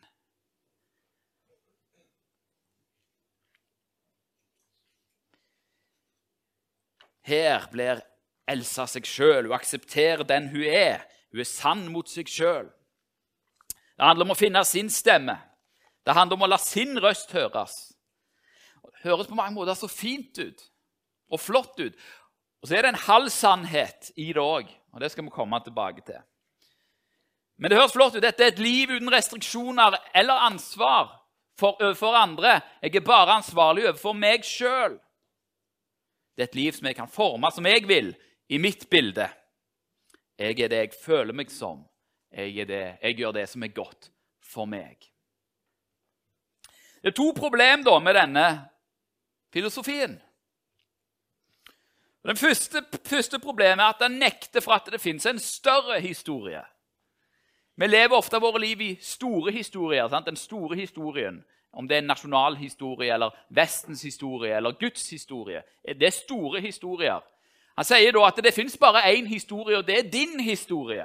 Her 7.27 7.67
blir 7.73 8.01
Elsa 8.47 8.87
seg 8.87 9.07
sjøl. 9.09 9.49
Hun 9.49 9.57
aksepterer 9.57 10.23
den 10.27 10.49
hun 10.53 10.63
er. 10.63 11.03
Hun 11.35 11.43
er 11.43 11.49
sann 11.49 11.87
mot 11.91 12.09
seg 12.09 12.31
sjøl. 12.31 12.69
Det 13.97 14.05
handler 14.05 14.29
om 14.29 14.35
å 14.37 14.39
finne 14.39 14.63
sin 14.69 14.91
stemme. 14.93 15.35
Det 16.07 16.15
handler 16.15 16.39
om 16.39 16.47
å 16.47 16.51
la 16.53 16.59
sin 16.63 16.95
røst 17.03 17.33
høres. 17.35 17.75
Det 18.85 19.03
høres 19.09 19.27
på 19.27 19.39
mange 19.39 19.57
måter 19.57 19.75
så 19.75 19.91
fint 19.91 20.39
ut 20.39 20.63
og 21.33 21.43
flott 21.43 21.81
ut. 21.81 21.97
Og 22.63 22.69
så 22.69 22.77
er 22.77 22.87
det 22.87 22.95
en 22.95 23.05
halv 23.09 23.33
sannhet 23.35 24.13
i 24.15 24.31
det 24.31 24.43
òg, 24.43 24.71
og 24.95 25.03
det 25.03 25.11
skal 25.13 25.27
vi 25.27 25.35
komme 25.35 25.59
tilbake 25.65 26.05
til. 26.07 26.23
Men 27.57 27.73
det 27.73 27.79
høres 27.79 27.95
flott 27.95 28.17
ut. 28.17 28.23
Dette 28.25 28.45
er 28.45 28.53
et 28.53 28.61
liv 28.61 28.91
uten 28.93 29.11
restriksjoner 29.13 29.97
eller 30.15 30.47
ansvar 30.49 31.09
for, 31.59 31.79
overfor 31.81 32.17
andre. 32.19 32.61
Jeg 32.83 32.97
er 32.97 33.07
bare 33.07 33.39
ansvarlig 33.39 33.87
overfor 33.87 34.17
meg 34.17 34.45
sjøl. 34.45 34.99
Det 36.37 36.45
er 36.45 36.51
et 36.51 36.59
liv 36.59 36.77
som 36.77 36.89
jeg 36.91 36.99
kan 36.99 37.09
forme 37.09 37.51
som 37.55 37.67
jeg 37.67 37.87
vil, 37.89 38.13
i 38.53 38.61
mitt 38.61 38.85
bilde. 38.93 39.25
Jeg 40.37 40.61
er 40.61 40.69
det 40.69 40.83
jeg 40.83 40.99
føler 41.01 41.33
meg 41.33 41.51
som. 41.51 41.81
Jeg, 42.31 42.69
det, 42.69 42.99
jeg 43.01 43.17
gjør 43.17 43.33
det 43.39 43.47
som 43.49 43.65
er 43.65 43.73
godt 43.73 44.11
for 44.45 44.69
meg. 44.69 45.01
Det 47.01 47.15
er 47.15 47.17
to 47.17 47.31
problem 47.33 47.85
da 47.87 47.97
med 48.03 48.19
denne 48.19 48.47
filosofien. 49.55 50.19
Det 52.27 52.39
første, 52.39 52.83
første 53.07 53.39
problemet 53.39 53.85
er 53.85 53.95
at 53.95 54.03
den 54.03 54.19
nekter 54.19 54.61
for 54.61 54.75
at 54.77 54.89
det 54.91 55.01
finnes 55.01 55.27
en 55.31 55.39
større 55.41 56.01
historie. 56.03 56.65
Vi 57.77 57.87
lever 57.87 58.17
ofte 58.17 58.41
våre 58.41 58.61
liv 58.61 58.81
i 58.81 58.91
store 59.01 59.53
historier. 59.53 60.09
Sant? 60.09 60.27
Den 60.27 60.37
store 60.37 60.77
historien. 60.77 61.45
Om 61.73 61.89
det 61.89 61.97
er 61.97 61.99
en 61.99 62.09
nasjonal 62.09 62.57
historie 62.57 63.13
eller 63.15 63.35
Vestens 63.49 64.03
historie 64.03 64.57
eller 64.57 64.79
Guds 64.81 65.11
historie. 65.11 65.63
Det 65.85 66.07
er 66.07 66.15
store 66.15 66.61
historier. 66.61 67.21
Han 67.77 67.85
sier 67.85 68.13
da 68.17 68.25
at 68.25 68.41
det 68.41 68.55
fins 68.57 68.79
bare 68.81 69.05
én 69.13 69.27
historie, 69.29 69.77
og 69.77 69.87
det 69.87 69.99
er 69.99 70.11
din 70.11 70.41
historie. 70.41 71.05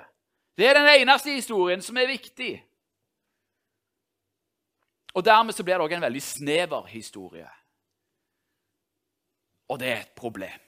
Det 0.58 0.68
er 0.68 0.78
den 0.80 0.88
eneste 1.02 1.34
historien 1.36 1.82
som 1.82 1.98
er 1.98 2.08
viktig. 2.08 2.54
Og 5.14 5.26
Dermed 5.26 5.54
så 5.54 5.64
blir 5.64 5.76
det 5.76 5.84
òg 5.84 5.98
en 5.98 6.08
veldig 6.08 6.24
snever 6.24 6.86
historie. 6.88 7.50
Og 9.68 9.80
det 9.80 9.90
er 9.90 10.00
et 10.06 10.16
problem. 10.16 10.60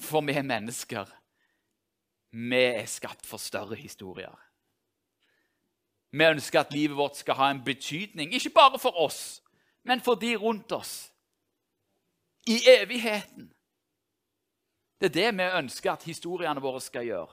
For 0.00 0.20
vi 0.20 0.36
er 0.36 0.42
mennesker 0.44 1.08
vi 2.34 2.56
er 2.56 2.86
skapt 2.90 3.26
for 3.26 3.38
større 3.38 3.76
historier. 3.78 4.34
Vi 6.14 6.24
ønsker 6.24 6.60
at 6.60 6.72
livet 6.72 6.96
vårt 6.96 7.16
skal 7.18 7.34
ha 7.34 7.50
en 7.50 7.64
betydning, 7.64 8.34
ikke 8.34 8.50
bare 8.54 8.78
for 8.78 8.94
oss, 9.02 9.42
men 9.82 10.00
for 10.00 10.14
de 10.14 10.36
rundt 10.36 10.72
oss. 10.72 11.10
I 12.46 12.60
evigheten. 12.70 13.48
Det 15.00 15.08
er 15.10 15.14
det 15.14 15.32
vi 15.38 15.48
ønsker 15.58 15.92
at 15.92 16.04
historiene 16.06 16.62
våre 16.62 16.80
skal 16.80 17.06
gjøre. 17.08 17.32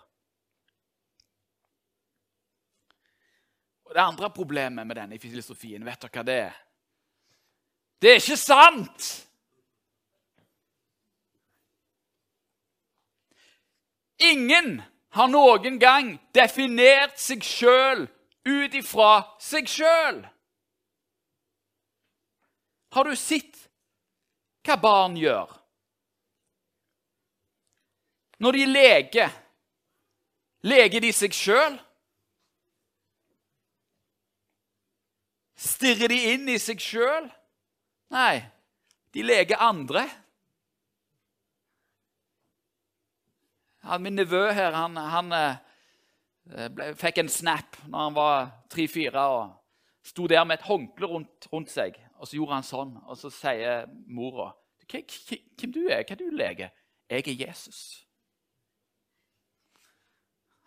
Og 3.86 3.94
Det 3.94 4.02
andre 4.02 4.30
problemet 4.30 4.88
med 4.88 4.96
denne 4.96 5.20
filosofien, 5.20 5.86
vet 5.86 6.02
dere 6.02 6.16
hva 6.16 6.24
det 6.26 6.38
er? 6.40 6.56
Det 8.02 8.10
er 8.10 8.18
ikke 8.24 8.38
sant! 8.38 9.10
Ingen 14.22 14.82
har 15.10 15.30
noen 15.30 15.78
gang 15.78 16.16
definert 16.34 17.22
seg 17.22 17.46
sjøl 17.46 18.08
ut 18.46 18.74
ifra 18.74 19.12
seg 19.42 19.70
sjøl. 19.70 20.22
Har 22.92 23.08
du 23.08 23.16
sett 23.16 23.58
hva 24.66 24.78
barn 24.82 25.18
gjør? 25.18 25.50
Når 28.42 28.58
de 28.58 28.66
leker, 28.66 29.34
leker 30.66 31.04
de 31.04 31.12
seg 31.14 31.36
sjøl? 31.38 31.78
Stirrer 35.62 36.10
de 36.10 36.18
inn 36.34 36.50
i 36.50 36.58
seg 36.60 36.82
sjøl? 36.82 37.30
Nei, 38.12 38.42
de 39.14 39.24
leker 39.24 39.62
andre. 39.62 40.08
Min 44.02 44.18
nevø 44.18 44.48
her, 44.54 44.74
han, 44.78 44.98
han 44.98 45.32
Eh, 45.34 45.56
ble, 46.46 46.92
fikk 47.00 47.22
en 47.22 47.32
snap 47.32 47.78
når 47.88 48.06
han 48.08 48.16
var 48.16 48.48
tre-fire 48.72 49.26
og 49.36 49.58
sto 50.06 50.28
der 50.28 50.44
med 50.48 50.60
et 50.60 50.66
håndkle 50.66 51.10
rundt, 51.10 51.48
rundt, 51.52 51.72
seg. 51.72 51.98
Og 52.18 52.28
så 52.28 52.38
gjorde 52.38 52.58
han 52.58 52.66
sånn, 52.66 52.96
og 53.06 53.18
så 53.18 53.32
sier 53.34 53.86
mora 54.08 54.52
hvem 54.92 55.72
du 55.72 55.86
er, 55.88 56.02
hva 56.04 56.18
du 56.20 56.26
lege? 56.36 56.68
Jeg 57.08 57.24
er 57.28 57.46
Jesus. 57.48 57.80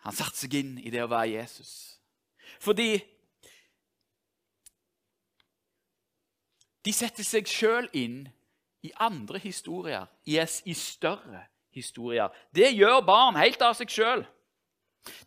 Han 0.05 0.13
satte 0.13 0.37
seg 0.37 0.55
inn 0.57 0.71
i 0.81 0.89
det 0.93 1.03
å 1.03 1.09
være 1.11 1.35
Jesus. 1.35 1.99
Fordi 2.61 2.97
de 6.85 6.93
setter 6.93 7.25
seg 7.25 7.49
sjøl 7.49 7.89
inn 7.97 8.23
i 8.85 8.91
andre 9.01 9.41
historier, 9.41 10.05
i 10.25 10.73
større 10.77 11.47
historier. 11.73 12.29
Det 12.53 12.69
gjør 12.73 13.01
barn 13.05 13.37
helt 13.41 13.61
av 13.65 13.73
seg 13.77 13.89
sjøl. 13.89 14.25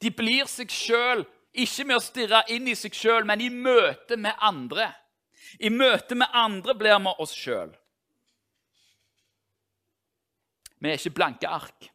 De 0.02 0.10
blir 0.14 0.48
seg 0.50 0.72
sjøl, 0.72 1.24
ikke 1.58 1.86
med 1.88 1.98
å 1.98 2.04
stirre 2.04 2.42
inn 2.54 2.68
i 2.70 2.76
seg 2.78 2.94
sjøl, 2.94 3.26
men 3.26 3.42
i 3.42 3.50
møte 3.50 4.18
med 4.20 4.36
andre. 4.44 4.90
I 5.58 5.70
møte 5.72 6.16
med 6.18 6.28
andre 6.36 6.74
blir 6.78 6.98
vi 7.02 7.14
oss 7.24 7.34
sjøl. 7.34 7.70
Vi 10.78 10.90
er 10.90 10.98
ikke 11.00 11.16
blanke 11.16 11.50
ark. 11.50 11.88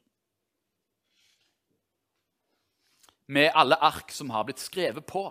Vi 3.33 3.45
er 3.45 3.55
alle 3.55 3.77
ark 3.79 4.11
som 4.11 4.33
har 4.33 4.43
blitt 4.47 4.61
skrevet 4.61 5.05
på. 5.07 5.29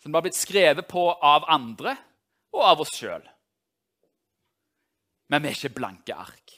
Som 0.00 0.14
har 0.14 0.24
blitt 0.24 0.38
skrevet 0.38 0.88
på 0.88 1.10
av 1.12 1.44
andre 1.50 1.96
og 2.54 2.62
av 2.64 2.84
oss 2.86 2.94
sjøl. 2.96 3.26
Men 5.28 5.44
vi 5.44 5.50
er 5.50 5.58
ikke 5.58 5.76
blanke 5.76 6.16
ark. 6.16 6.57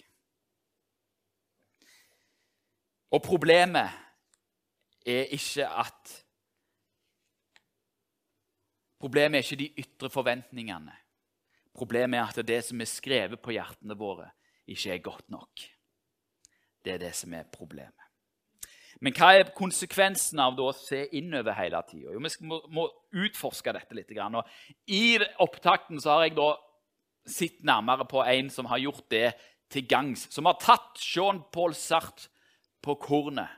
Og 3.11 3.23
problemet 3.23 3.91
er 5.07 5.31
ikke 5.35 5.69
at 5.69 6.19
Problemet 9.01 9.39
er 9.39 9.45
ikke 9.47 9.57
de 9.57 9.81
ytre 9.81 10.11
forventningene. 10.13 10.93
Problemet 11.73 12.19
er 12.19 12.27
at 12.29 12.47
det 12.47 12.59
som 12.67 12.83
er 12.85 12.89
skrevet 12.91 13.41
på 13.41 13.55
hjertene 13.55 13.97
våre, 13.97 14.27
ikke 14.69 14.93
er 14.93 15.01
godt 15.05 15.31
nok. 15.33 15.63
Det 16.85 16.93
er 16.93 17.01
det 17.01 17.15
som 17.17 17.33
er 17.33 17.49
problemet. 17.49 17.97
Men 19.01 19.15
hva 19.17 19.31
er 19.33 19.55
konsekvensen 19.57 20.43
av 20.45 20.59
å 20.61 20.69
se 20.77 21.07
innover 21.17 21.57
hele 21.57 21.81
tida? 21.89 22.13
Vi 22.13 22.51
må, 22.77 22.85
utforske 23.17 23.73
dette 23.73 23.97
litt. 23.97 24.13
Og 24.13 24.93
I 24.93 25.17
opptakten 25.41 26.03
har 26.05 26.27
jeg 26.27 26.51
sett 27.25 27.65
nærmere 27.65 28.05
på 28.05 28.21
en 28.21 28.51
som 28.53 28.69
har 28.69 28.83
gjort 28.85 29.07
det 29.09 29.31
til 29.73 29.89
gangs. 29.89 30.27
Som 30.29 30.51
har 30.51 30.61
tatt 30.61 31.01
Jean 31.01 31.41
Paul 31.55 31.73
Sartre 31.73 32.29
på 32.83 32.97
kornet 33.01 33.51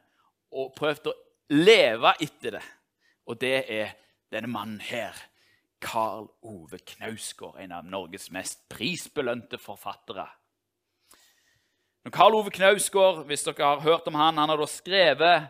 og 0.53 0.75
prøvd 0.77 1.11
å 1.11 1.17
leve 1.53 2.15
etter 2.21 2.59
det. 2.59 2.65
Og 3.27 3.39
det 3.41 3.59
er 3.71 3.95
denne 4.33 4.51
mannen 4.51 4.81
her. 4.83 5.17
Karl 5.83 6.29
Ove 6.47 6.79
Knausgård, 6.79 7.57
en 7.59 7.73
av 7.75 7.87
Norges 7.87 8.29
mest 8.31 8.61
prisbelønte 8.71 9.59
forfattere. 9.59 10.29
Når 12.05 12.15
Karl 12.15 12.37
Ove 12.39 12.53
Knausgård, 12.55 13.25
hvis 13.27 13.43
dere 13.47 13.67
har 13.67 13.83
hørt 13.83 14.07
om 14.07 14.15
han, 14.19 14.39
han 14.39 14.51
har 14.51 14.59
da 14.59 14.69
skrevet 14.71 15.49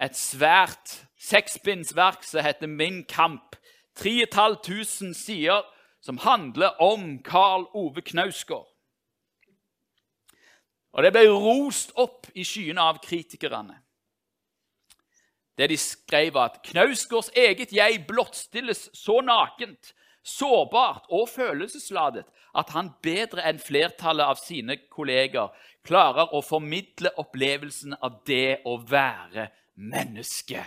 et 0.00 0.16
svært 0.16 0.92
sekspinnsverk 1.16 2.24
som 2.24 2.44
heter 2.44 2.68
Min 2.68 3.04
kamp. 3.08 3.56
3500 3.96 5.14
sider 5.16 5.64
som 6.04 6.18
handler 6.20 6.76
om 6.82 7.18
Karl 7.24 7.64
Ove 7.72 8.04
Knausgård. 8.04 8.68
Og 10.96 11.04
det 11.04 11.12
ble 11.12 11.26
rost 11.28 11.92
opp 12.00 12.30
i 12.32 12.44
skyene 12.46 12.80
av 12.80 13.02
kritikerne. 13.04 13.76
Det 15.56 15.68
de 15.68 15.76
skrev, 15.80 16.32
var 16.34 16.50
at 16.50 16.62
Knausgårds 16.64 17.30
eget 17.36 17.72
jeg 17.72 18.02
blottstilles 18.08 18.88
så 18.96 19.20
nakent, 19.24 19.92
sårbart 20.26 21.06
og 21.14 21.28
følelsesladet 21.30 22.24
at 22.56 22.72
han 22.74 22.90
bedre 23.04 23.44
enn 23.46 23.60
flertallet 23.60 24.26
av 24.26 24.40
sine 24.40 24.78
kolleger 24.92 25.52
klarer 25.86 26.32
å 26.34 26.42
formidle 26.44 27.12
opplevelsen 27.20 27.94
av 28.00 28.22
det 28.26 28.62
å 28.66 28.78
være 28.80 29.48
menneske. 29.76 30.64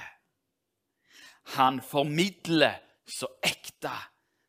Han 1.58 1.82
formidler 1.82 2.78
så 3.10 3.28
ekte, 3.44 3.92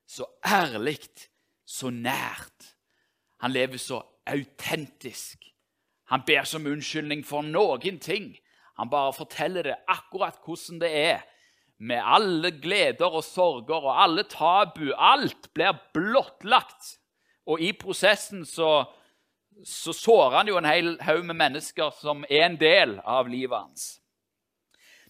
så 0.07 0.29
ærlig, 0.45 1.01
så 1.65 1.91
nært. 1.91 2.75
Han 3.41 3.55
lever 3.57 3.81
så 3.81 4.03
autentisk. 4.29 5.50
Han 6.11 6.23
ber 6.27 6.47
som 6.49 6.67
unnskyldning 6.67 7.23
for 7.27 7.47
noen 7.47 8.01
ting. 8.03 8.33
Han 8.79 8.91
bare 8.91 9.13
forteller 9.15 9.63
det 9.63 9.77
akkurat 9.89 10.41
hvordan 10.45 10.81
det 10.83 10.91
er. 10.91 11.21
Med 11.79 12.03
alle 12.05 12.51
gleder 12.61 13.09
og 13.09 13.25
sorger 13.25 13.87
og 13.87 14.03
alle 14.03 14.27
tabu. 14.29 14.91
Alt 14.97 15.53
blir 15.55 15.79
blottlagt. 15.95 16.99
Og 17.47 17.63
i 17.63 17.73
prosessen 17.73 18.45
så, 18.47 18.85
så 19.65 19.95
sårer 19.97 20.41
han 20.41 20.51
jo 20.51 20.59
en 20.59 20.69
hel 20.69 20.93
haug 21.07 21.25
med 21.25 21.39
mennesker 21.39 21.95
som 22.03 22.27
er 22.29 22.51
en 22.51 22.61
del 22.61 22.99
av 23.05 23.31
livet 23.31 23.57
hans. 23.57 23.89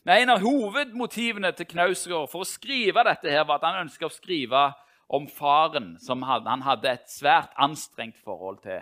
Men 0.05 0.23
En 0.23 0.37
av 0.37 0.45
hovedmotivene 0.45 1.51
til 1.53 1.69
Knausgård 1.75 2.31
for 2.33 2.45
å 2.45 2.49
skrive 2.49 3.05
dette 3.05 3.29
her 3.29 3.45
var 3.45 3.61
at 3.61 3.67
han 3.69 3.83
ønska 3.83 4.09
å 4.09 4.15
skrive 4.15 4.71
om 5.11 5.27
faren 5.29 5.97
som 6.01 6.23
han 6.25 6.63
hadde 6.65 6.89
et 6.89 7.11
svært 7.11 7.53
anstrengt 7.61 8.17
forhold 8.25 8.63
til, 8.65 8.81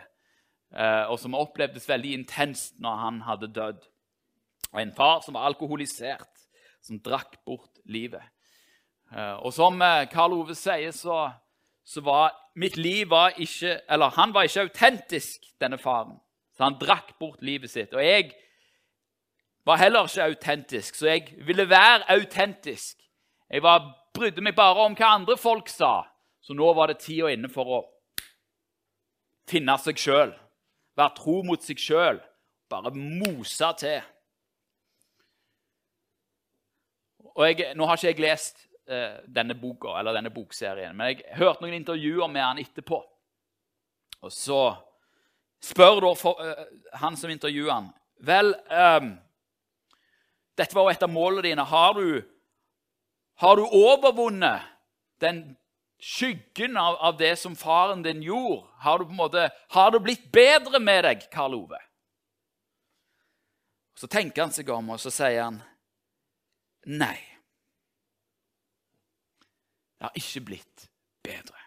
og 0.68 1.16
som 1.16 1.36
opplevdes 1.38 1.86
veldig 1.88 2.10
intenst 2.12 2.74
når 2.82 2.96
han 3.00 3.20
hadde 3.24 3.48
dødd. 3.56 3.86
Og 4.72 4.80
en 4.82 4.92
far 4.92 5.22
som 5.24 5.38
var 5.38 5.48
alkoholisert, 5.48 6.42
som 6.84 7.00
drakk 7.00 7.38
bort 7.46 7.80
livet. 7.88 8.22
Eh, 9.12 9.36
og 9.40 9.52
som 9.56 9.80
eh, 9.82 10.06
Karl 10.12 10.36
Ove 10.36 10.56
sier, 10.56 10.92
så, 10.92 11.30
så 11.84 12.02
var 12.04 12.34
mitt 12.58 12.76
liv 12.76 13.08
var 13.08 13.36
ikke 13.40 13.78
Eller 13.88 14.12
han 14.18 14.34
var 14.34 14.48
ikke 14.48 14.66
autentisk, 14.68 15.48
denne 15.60 15.78
faren. 15.78 16.18
Så 16.56 16.66
han 16.66 16.78
drakk 16.80 17.14
bort 17.18 17.42
livet 17.42 17.70
sitt. 17.70 17.94
Og 17.94 18.04
jeg 18.04 18.32
var 19.64 19.78
heller 19.78 20.08
ikke 20.08 20.24
autentisk, 20.24 20.94
så 20.94 21.06
jeg 21.06 21.34
ville 21.46 21.68
være 21.68 22.08
autentisk. 22.12 22.98
Jeg 23.50 23.62
var, 23.62 23.94
brydde 24.14 24.42
meg 24.42 24.56
bare 24.56 24.84
om 24.84 24.96
hva 24.98 25.14
andre 25.14 25.36
folk 25.38 25.68
sa. 25.70 26.02
Så 26.42 26.56
nå 26.56 26.72
var 26.74 26.90
det 26.90 27.00
tida 27.04 27.30
inne 27.32 27.48
for 27.52 27.78
å 27.78 27.80
finne 29.48 29.76
seg 29.80 30.00
sjøl. 30.00 30.32
Være 30.98 31.14
tro 31.16 31.40
mot 31.46 31.62
seg 31.62 31.80
sjøl. 31.80 32.18
Bare 32.68 32.92
mose 32.94 33.68
til. 33.78 34.00
Og 37.38 37.44
jeg, 37.46 37.74
Nå 37.78 37.86
har 37.86 38.00
ikke 38.00 38.10
jeg 38.10 38.24
lest 38.24 38.64
eh, 38.90 39.20
denne 39.30 39.54
boka, 39.58 39.94
eller 39.98 40.16
denne 40.16 40.32
bokserien, 40.34 40.96
men 40.96 41.12
jeg 41.12 41.38
hørte 41.38 41.62
noen 41.62 41.76
intervjuer 41.76 42.30
med 42.32 42.42
han 42.42 42.62
etterpå. 42.62 42.98
Og 44.26 44.34
så 44.34 44.62
spør 45.62 46.00
da 46.02 46.10
uh, 46.14 46.64
han 46.98 47.16
som 47.18 47.30
intervjuer 47.30 47.70
han, 47.70 47.92
Vel, 48.26 48.50
eh, 48.50 49.04
dette 50.58 50.74
var 50.74 50.88
jo 50.88 50.90
et 50.90 51.04
av 51.06 51.12
målene 51.12 51.44
dine. 51.46 51.62
Har 51.70 51.94
du, 51.94 52.18
har 53.38 53.54
du 53.54 53.62
overvunnet 53.62 54.66
den 55.22 55.44
skyggen 55.98 56.76
av, 56.76 56.96
av, 56.96 57.16
det 57.18 57.36
som 57.36 57.56
faren 57.56 58.02
din 58.02 58.22
gjorde? 58.22 58.66
Har, 58.84 58.98
du 58.98 59.04
på 59.04 59.10
en 59.10 59.16
måte, 59.16 59.50
har 59.68 59.90
det 59.90 60.00
blitt 60.00 60.32
bedre 60.32 60.80
med 60.80 61.04
deg, 61.04 61.24
Karl 61.32 61.56
Ove? 61.58 61.80
Så 63.98 64.06
tenker 64.06 64.46
han 64.46 64.54
seg 64.54 64.68
om, 64.70 64.94
og 64.94 65.00
så 65.02 65.10
sier 65.10 65.42
han 65.42 65.62
Nei. 66.88 67.18
Det 69.98 70.06
har 70.06 70.14
ikke 70.20 70.44
blitt 70.46 70.84
bedre. 71.26 71.58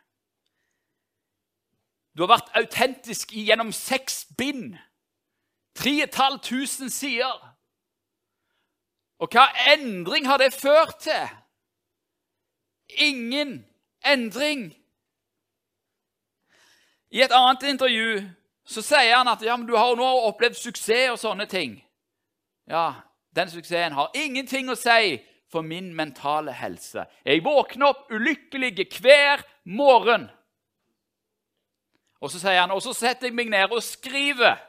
Du 2.16 2.24
har 2.24 2.32
vært 2.32 2.54
autentisk 2.56 3.36
gjennom 3.36 3.74
seks 3.76 4.24
bind. 4.40 4.80
3500 5.80 6.90
sider. 6.92 7.36
Og 9.22 9.30
hva 9.32 9.46
endring 9.72 10.26
har 10.28 10.42
det 10.42 10.54
ført 10.56 11.04
til? 11.06 11.28
Ingen 13.00 13.62
endring. 14.06 14.70
I 17.12 17.22
et 17.26 17.34
annet 17.36 17.64
intervju 17.74 18.22
så 18.72 18.84
sier 18.86 19.18
han 19.18 19.28
at 19.28 19.42
ja, 19.44 19.58
men 19.58 19.68
du 19.68 19.76
har 19.76 19.96
nå 20.00 20.08
opplevd 20.30 20.56
suksess 20.60 21.12
og 21.16 21.20
sånne 21.20 21.48
ting. 21.52 21.80
Ja, 22.70 23.04
den 23.36 23.52
suksessen 23.52 23.98
har 23.98 24.14
ingenting 24.16 24.70
å 24.72 24.78
si 24.80 25.20
for 25.52 25.66
min 25.66 25.92
mentale 25.96 26.54
helse. 26.56 27.04
Jeg 27.28 27.44
våkner 27.44 27.92
opp 27.92 28.12
ulykkelig 28.14 28.88
hver 29.02 29.44
morgen. 29.68 30.30
Og 32.22 32.32
så 32.32 32.40
sier 32.40 32.62
han, 32.62 32.72
og 32.72 32.84
så 32.86 32.94
setter 32.96 33.28
jeg 33.28 33.36
meg 33.36 33.50
ned 33.52 33.74
og 33.74 33.84
skriver. 33.84 34.60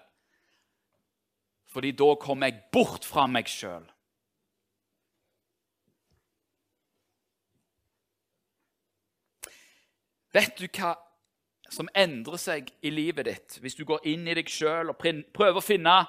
Fordi 1.72 1.92
da 1.96 2.14
kommer 2.20 2.50
jeg 2.50 2.64
bort 2.72 3.06
fra 3.06 3.28
meg 3.30 3.48
sjøl. 3.48 3.84
Vet 10.32 10.56
du 10.58 10.66
hva 10.68 10.94
som 11.72 11.88
endrer 11.96 12.40
seg 12.40 12.68
i 12.84 12.90
livet 12.92 13.28
ditt 13.28 13.56
hvis 13.62 13.76
du 13.78 13.84
går 13.88 14.04
inn 14.08 14.26
i 14.28 14.36
deg 14.36 14.48
sjøl 14.50 14.92
og 14.92 15.00
prøver 15.00 15.60
å 15.60 15.64
finne 15.64 16.02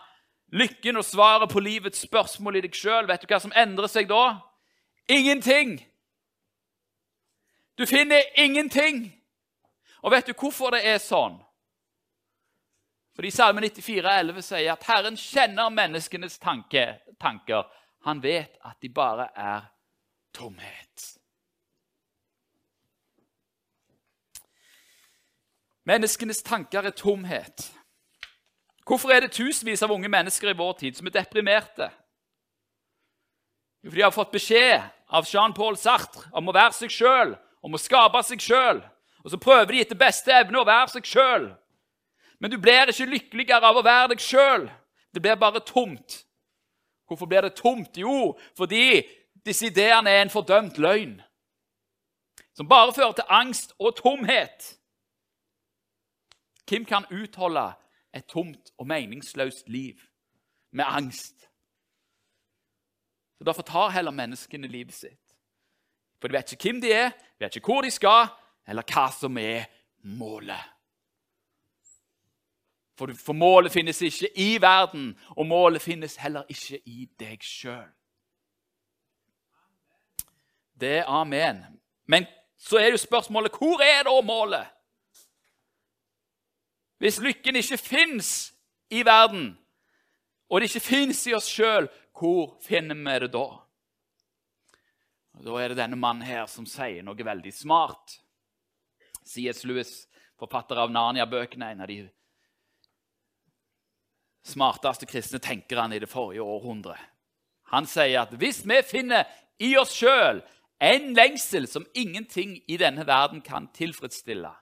lykken 0.53 0.99
og 0.99 1.07
svaret 1.07 1.51
på 1.51 1.63
livets 1.63 2.03
spørsmål 2.05 2.59
i 2.59 2.63
deg 2.65 2.75
sjøl, 2.77 3.07
vet 3.09 3.23
du 3.23 3.31
hva 3.31 3.39
som 3.41 3.55
endrer 3.55 3.89
seg 3.91 4.11
da? 4.11 4.39
Ingenting! 5.11 5.79
Du 7.77 7.85
finner 7.89 8.21
ingenting. 8.37 9.07
Og 10.03 10.11
vet 10.11 10.27
du 10.27 10.35
hvorfor 10.37 10.75
det 10.75 10.83
er 10.85 10.99
sånn? 11.01 11.39
Fordi 13.13 13.29
Salme 13.33 13.61
94, 13.61 14.03
11 14.09 14.45
sier 14.45 14.73
at 14.73 14.85
Herren 14.89 15.17
kjenner 15.17 15.73
menneskenes 15.73 16.39
tanke, 16.41 16.85
tanker. 17.21 17.65
Han 18.05 18.21
vet 18.23 18.57
at 18.65 18.77
de 18.81 18.89
bare 18.93 19.29
er 19.37 19.67
tomhet. 20.35 21.13
Menneskenes 25.85 26.43
tanker 26.43 26.85
er 26.87 26.95
tomhet. 26.95 27.71
Hvorfor 28.87 29.11
er 29.11 29.23
det 29.23 29.35
tusenvis 29.35 29.83
av 29.83 29.91
unge 29.91 30.09
mennesker 30.11 30.51
i 30.51 30.57
vår 30.57 30.73
tid 30.79 30.97
som 30.97 31.07
er 31.07 31.15
deprimerte? 31.15 31.89
Jo, 33.83 33.89
for 33.89 33.95
de 33.95 34.03
har 34.03 34.15
fått 34.15 34.31
beskjed 34.31 34.83
av 35.11 35.27
Jean-Paul 35.27 35.75
Sartre 35.79 36.29
om 36.31 36.47
å 36.47 36.55
være 36.55 36.75
seg 36.77 36.91
sjøl, 36.91 37.33
om 37.63 37.75
å 37.75 37.81
skape 37.81 38.21
seg 38.23 38.43
sjøl. 38.43 38.79
Og 39.23 39.31
så 39.31 39.39
prøver 39.39 39.71
de 39.71 39.81
etter 39.83 39.99
beste 39.99 40.31
evne 40.35 40.59
å 40.59 40.67
være 40.67 40.95
seg 40.95 41.07
sjøl. 41.07 41.49
Men 42.39 42.51
du 42.51 42.57
blir 42.59 42.91
ikke 42.91 43.07
lykkeligere 43.07 43.67
av 43.67 43.79
å 43.79 43.83
være 43.85 44.13
deg 44.13 44.23
sjøl. 44.23 44.69
Det 45.15 45.21
blir 45.23 45.39
bare 45.39 45.63
tomt. 45.63 46.23
Hvorfor 47.07 47.27
blir 47.27 47.45
det 47.45 47.55
tomt? 47.55 47.99
Jo, 47.99 48.33
fordi 48.57 49.03
disse 49.45 49.67
ideene 49.67 50.11
er 50.11 50.23
en 50.23 50.31
fordømt 50.33 50.79
løgn. 50.79 51.19
Som 52.55 52.67
bare 52.67 52.93
fører 52.95 53.15
til 53.19 53.31
angst 53.31 53.75
og 53.79 53.95
tomhet. 53.99 54.73
Hvem 56.69 56.85
kan 56.85 57.05
utholde 57.11 57.73
et 58.13 58.25
tomt 58.25 58.71
og 58.77 58.87
meningsløst 58.87 59.69
liv 59.69 59.99
med 60.71 60.85
angst. 60.87 61.49
Så 63.37 63.43
Derfor 63.43 63.61
tar 63.61 63.89
heller 63.89 64.11
menneskene 64.11 64.67
livet 64.67 64.93
sitt. 64.93 65.19
For 66.21 66.27
de 66.27 66.33
vet 66.33 66.51
ikke 66.51 66.69
hvem 66.69 66.81
de 66.81 66.91
er, 66.93 67.09
de 67.09 67.45
vet 67.45 67.55
ikke 67.55 67.65
hvor 67.73 67.81
de 67.81 67.91
skal, 67.91 68.27
eller 68.67 68.85
hva 68.87 69.09
som 69.11 69.37
er 69.37 69.65
målet. 70.03 70.69
For, 72.95 73.11
for 73.17 73.33
målet 73.33 73.71
finnes 73.71 74.01
ikke 74.01 74.29
i 74.39 74.61
verden, 74.61 75.19
og 75.29 75.45
målet 75.45 75.81
finnes 75.81 76.15
heller 76.15 76.43
ikke 76.49 76.79
i 76.85 77.09
deg 77.19 77.43
sjøl. 77.43 77.89
Det 80.79 80.97
er 81.01 81.09
amen. 81.09 81.63
Men 82.05 82.25
så 82.57 82.77
er 82.77 82.93
jo 82.93 82.97
spørsmålet 82.97 83.57
hvor 83.57 83.81
er 83.81 84.05
da 84.07 84.13
målet? 84.21 84.69
Hvis 87.03 87.19
lykken 87.19 87.57
ikke 87.59 87.75
fins 87.75 88.53
i 88.87 89.01
verden, 89.03 89.57
og 90.47 90.61
det 90.61 90.69
ikke 90.69 90.85
fins 90.85 91.25
i 91.27 91.33
oss 91.35 91.49
sjøl, 91.51 91.89
hvor 92.15 92.53
finner 92.63 92.95
vi 92.95 93.15
det 93.25 93.33
da? 93.33 93.47
Og 95.33 95.43
Da 95.43 95.57
er 95.59 95.73
det 95.73 95.81
denne 95.81 95.99
mannen 95.99 96.23
her 96.23 96.45
som 96.47 96.63
sier 96.63 97.03
noe 97.03 97.19
veldig 97.19 97.51
smart. 97.51 98.21
C.S. 99.27 99.65
Lewis, 99.67 100.07
forfatter 100.39 100.79
av 100.79 100.95
Narnia-bøkene, 100.95 101.73
en 101.73 101.83
av 101.83 101.91
de 101.91 101.99
smarteste 104.47 105.07
kristne 105.09 105.43
tenkerne 105.43 105.97
i 105.97 105.99
det 105.99 106.11
forrige 106.11 106.47
århundret. 106.47 107.03
Han 107.75 107.83
sier 107.83 108.21
at 108.23 108.31
hvis 108.39 108.63
vi 108.63 108.79
finner 108.87 109.27
i 109.59 109.75
oss 109.75 109.91
sjøl 109.91 110.39
en 110.79 111.11
lengsel 111.19 111.67
som 111.67 111.83
ingenting 111.91 112.61
i 112.63 112.79
denne 112.79 113.03
verden 113.07 113.43
kan 113.43 113.67
tilfredsstille, 113.75 114.55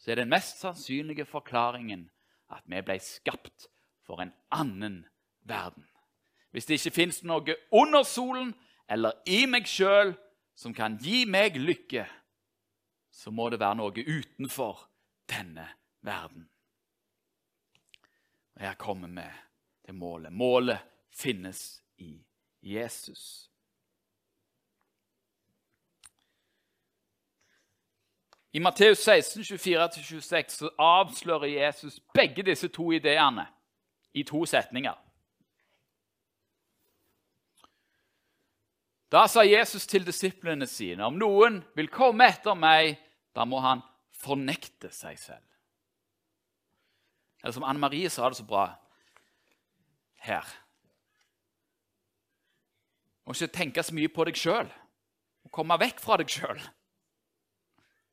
så 0.00 0.10
er 0.10 0.22
den 0.22 0.32
mest 0.32 0.62
sannsynlige 0.62 1.26
forklaringen 1.28 2.08
at 2.50 2.64
vi 2.64 2.80
ble 2.82 2.96
skapt 3.04 3.68
for 4.06 4.22
en 4.22 4.32
annen 4.50 5.04
verden. 5.44 5.84
Hvis 6.50 6.66
det 6.66 6.80
ikke 6.80 6.96
fins 6.96 7.20
noe 7.22 7.54
under 7.70 8.02
solen 8.02 8.54
eller 8.90 9.20
i 9.28 9.44
meg 9.46 9.68
sjøl 9.70 10.14
som 10.58 10.74
kan 10.74 10.96
gi 10.98 11.26
meg 11.28 11.60
lykke, 11.60 12.06
så 13.10 13.30
må 13.30 13.50
det 13.50 13.60
være 13.60 13.78
noe 13.78 14.06
utenfor 14.06 14.86
denne 15.30 15.68
verden. 16.06 16.48
Og 18.56 18.64
Her 18.64 18.74
kommer 18.80 19.08
vi 19.08 19.28
til 19.84 19.94
målet. 19.94 20.32
Målet 20.32 20.80
finnes 21.12 21.82
i 21.98 22.16
Jesus. 22.62 23.49
I 28.52 28.58
Matteus 28.58 28.98
16, 28.98 29.42
24-26 29.42 30.48
så 30.48 30.70
avslører 30.78 31.46
Jesus 31.46 32.00
begge 32.14 32.42
disse 32.42 32.68
to 32.68 32.90
ideene 32.92 33.46
i 34.14 34.22
to 34.22 34.44
setninger. 34.46 34.94
Da 39.12 39.26
sa 39.26 39.42
Jesus 39.42 39.86
til 39.86 40.06
disiplene 40.06 40.66
sine.: 40.66 41.04
Om 41.04 41.18
noen 41.18 41.62
vil 41.74 41.88
komme 41.88 42.26
etter 42.30 42.54
meg, 42.54 42.98
da 43.34 43.44
må 43.44 43.58
han 43.62 43.82
fornekte 44.14 44.90
seg 44.94 45.18
selv. 45.18 45.46
Eller 47.42 47.54
som 47.54 47.64
Anne 47.64 47.80
Marie 47.80 48.10
sa 48.10 48.28
det 48.28 48.36
så 48.36 48.44
bra 48.44 48.66
her 50.20 50.44
Må 53.24 53.32
ikke 53.32 53.46
tenke 53.46 53.82
så 53.82 53.94
mye 53.94 54.10
på 54.10 54.24
deg 54.26 54.36
sjøl. 54.36 54.68
Komme 55.54 55.78
vekk 55.78 56.00
fra 56.02 56.16
deg 56.18 56.28
sjøl. 56.28 56.58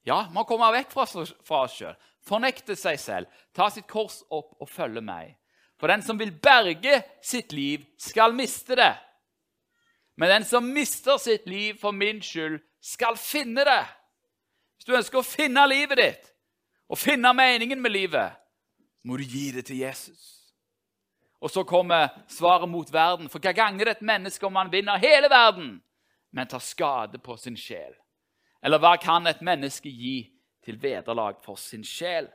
Ja, 0.08 0.30
man 0.32 0.46
kommer 0.48 0.72
vekk 0.72 0.94
fra, 0.94 1.04
oss 1.04 1.76
sjøl. 1.76 1.98
Fornekte 2.24 2.78
seg 2.80 3.00
selv. 3.00 3.42
Ta 3.56 3.68
sitt 3.72 3.90
kors 3.92 4.22
opp 4.32 4.56
og 4.62 4.70
følge 4.72 5.04
meg. 5.04 5.36
For 5.78 5.92
den 5.92 6.02
som 6.02 6.18
vil 6.20 6.32
berge 6.32 7.02
sitt 7.22 7.52
liv, 7.52 7.84
skal 8.00 8.36
miste 8.36 8.78
det. 8.80 8.94
Men 10.18 10.32
den 10.32 10.48
som 10.48 10.72
mister 10.74 11.20
sitt 11.22 11.46
liv 11.46 11.78
for 11.82 11.92
min 11.94 12.22
skyld, 12.24 12.58
skal 12.82 13.20
finne 13.20 13.66
det. 13.68 13.84
Hvis 14.78 14.88
du 14.88 14.96
ønsker 14.98 15.20
å 15.20 15.28
finne 15.28 15.68
livet 15.68 16.00
ditt 16.00 16.34
og 16.88 16.98
finne 16.98 17.34
meningen 17.36 17.82
med 17.84 17.92
livet, 17.92 18.32
må 19.04 19.20
du 19.20 19.28
gi 19.28 19.52
det 19.52 19.68
til 19.68 19.84
Jesus. 19.84 20.38
Og 21.44 21.52
så 21.52 21.66
kommer 21.68 22.10
svaret 22.32 22.70
mot 22.70 22.90
verden. 22.94 23.28
For 23.30 23.44
hva 23.44 23.54
det 23.54 23.92
et 23.92 24.02
menneske 24.02 24.46
om 24.48 24.56
han 24.56 24.72
vinner 24.72 25.04
hele 25.04 25.30
verden, 25.30 25.82
men 26.32 26.48
tar 26.48 26.64
skade 26.64 27.20
på 27.20 27.38
sin 27.38 27.60
sjel? 27.60 27.94
Eller 28.64 28.82
hva 28.82 28.96
kan 29.02 29.28
et 29.28 29.42
menneske 29.46 29.90
gi 29.90 30.32
til 30.66 30.80
vederlag 30.82 31.38
for 31.44 31.60
sin 31.62 31.86
sjel? 31.86 32.28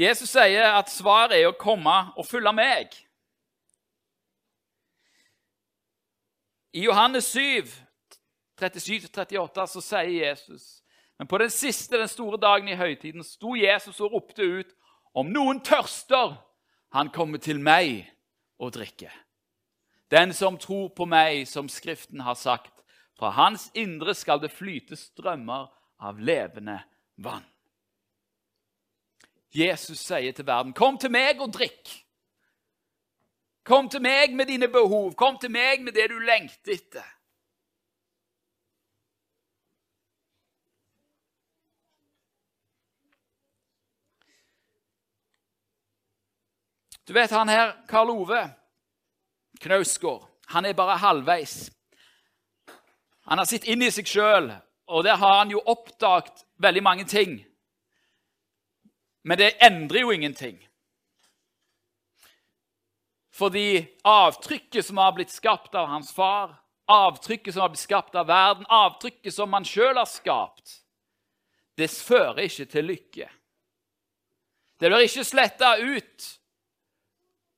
Jesus 0.00 0.32
sier 0.32 0.72
at 0.78 0.90
svaret 0.92 1.36
er 1.36 1.50
å 1.50 1.56
komme 1.58 1.94
og 2.16 2.26
følge 2.26 2.52
meg. 2.56 2.94
I 6.72 6.84
Johannes 6.86 7.32
7, 7.34 7.66
37-38 8.60 9.66
så 9.72 9.82
sier 9.82 10.12
Jesus 10.28 10.76
Men 11.18 11.26
på 11.28 11.38
den 11.38 11.50
siste, 11.50 11.98
den 11.98 12.08
store 12.08 12.38
dagen 12.40 12.68
i 12.68 12.76
høytiden 12.78 13.24
sto 13.24 13.52
Jesus 13.58 13.98
og 14.00 14.14
ropte 14.14 14.40
ut 14.44 14.70
om 15.12 15.28
noen 15.28 15.58
tørster, 15.60 16.38
han 16.94 17.10
kommer 17.12 17.42
til 17.42 17.58
meg 17.60 18.06
og 18.56 18.72
drikker. 18.72 19.12
Den 20.10 20.32
som 20.32 20.56
tror 20.58 20.88
på 20.96 21.04
meg, 21.04 21.44
som 21.48 21.68
Skriften 21.68 22.22
har 22.24 22.38
sagt, 22.40 22.72
fra 23.20 23.30
hans 23.36 23.68
indre 23.76 24.14
skal 24.16 24.40
det 24.40 24.48
flyte 24.48 24.96
strømmer 24.96 25.68
av 26.00 26.20
levende 26.24 26.78
vann. 27.20 27.44
Jesus 29.52 29.98
sier 30.00 30.32
til 30.32 30.46
verden, 30.46 30.72
'Kom 30.72 30.98
til 30.98 31.10
meg 31.10 31.40
og 31.40 31.52
drikk.' 31.52 32.06
Kom 33.64 33.88
til 33.88 34.00
meg 34.00 34.32
med 34.34 34.46
dine 34.46 34.68
behov. 34.68 35.14
Kom 35.14 35.38
til 35.38 35.50
meg 35.50 35.82
med 35.82 35.92
det 35.92 36.08
du 36.10 36.18
lengter 36.18 36.72
etter. 36.72 37.04
Du 47.06 47.12
vet 47.12 47.30
han 47.30 47.48
her, 47.48 47.76
Karl 47.88 48.10
Ove 48.10 48.54
Knausgård, 49.60 50.28
han 50.46 50.64
er 50.64 50.72
bare 50.72 50.96
halvveis. 50.96 51.70
Han 53.30 53.38
har 53.38 53.46
sett 53.46 53.68
inn 53.70 53.82
i 53.86 53.92
seg 53.94 54.08
sjøl, 54.10 54.48
og 54.90 55.04
der 55.06 55.20
har 55.20 55.36
han 55.38 55.52
jo 55.54 55.60
oppdaget 55.70 56.42
veldig 56.58 56.82
mange 56.82 57.04
ting. 57.06 57.36
Men 59.22 59.38
det 59.38 59.52
endrer 59.62 60.02
jo 60.02 60.10
ingenting. 60.10 60.56
Fordi 63.30 63.84
avtrykket 64.02 64.82
som 64.86 64.98
har 64.98 65.14
blitt 65.14 65.30
skapt 65.30 65.78
av 65.78 65.86
hans 65.92 66.10
far, 66.12 66.56
avtrykket 66.90 67.54
som 67.54 67.62
har 67.62 67.70
blitt 67.70 67.84
skapt 67.84 68.18
av 68.18 68.26
verden, 68.26 68.66
avtrykket 68.66 69.34
som 69.34 69.54
han 69.54 69.68
sjøl 69.68 69.94
har 69.94 70.10
skapt, 70.10 70.80
det 71.78 71.86
fører 71.86 72.42
ikke 72.48 72.66
til 72.74 72.90
lykke. 72.90 73.30
Det 74.74 74.90
blir 74.90 75.06
ikke 75.06 75.28
sletta 75.28 75.76
ut, 75.78 76.28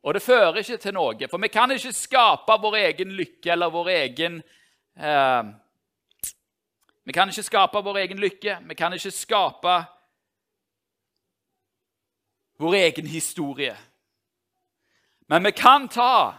og 0.04 0.20
det 0.20 0.24
fører 0.26 0.60
ikke 0.60 0.80
til 0.84 0.98
noe. 1.00 1.32
For 1.32 1.40
vi 1.40 1.50
kan 1.56 1.72
ikke 1.72 1.96
skape 1.96 2.60
vår 2.60 2.78
egen 2.84 3.16
lykke 3.16 3.56
eller 3.56 3.72
vår 3.72 3.92
egen 3.96 4.42
eh, 5.00 5.52
vi 7.04 7.12
kan 7.12 7.28
ikke 7.28 7.42
skape 7.42 7.82
vår 7.82 7.98
egen 8.04 8.20
lykke. 8.22 8.58
Vi 8.68 8.74
kan 8.78 8.92
ikke 8.94 9.10
skape 9.10 9.74
vår 12.62 12.74
egen 12.74 13.06
historie. 13.06 13.76
Men 15.28 15.44
vi 15.44 15.52
kan 15.52 15.88
ta 15.88 16.34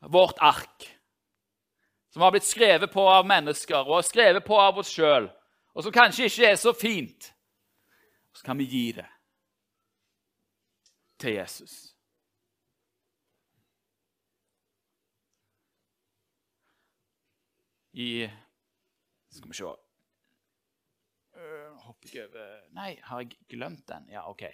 vårt 0.00 0.38
ark, 0.38 0.98
som 2.10 2.22
har 2.22 2.30
blitt 2.30 2.46
skrevet 2.46 2.92
på 2.92 3.02
av 3.08 3.26
mennesker 3.26 3.88
og 3.88 4.04
skrevet 4.04 4.44
på 4.44 4.58
av 4.60 4.78
oss 4.78 4.92
sjøl, 4.94 5.28
og 5.74 5.84
som 5.84 5.92
kanskje 5.92 6.28
ikke 6.28 6.50
er 6.50 6.58
så 6.58 6.72
fint, 6.72 7.32
så 8.32 8.44
kan 8.46 8.58
vi 8.58 8.64
gi 8.64 8.84
det 8.92 9.06
til 11.20 11.34
Jesus. 11.34 11.74
I 17.92 18.30
skal 19.30 19.50
vi 19.50 19.58
se 19.58 19.64
uh, 19.64 19.76
Hopper 21.86 22.14
jeg 22.14 22.28
over 22.28 22.60
Nei, 22.76 22.92
har 23.06 23.22
jeg 23.22 23.36
glemt 23.50 23.86
den? 23.88 24.08
Ja, 24.12 24.26
OK. 24.30 24.44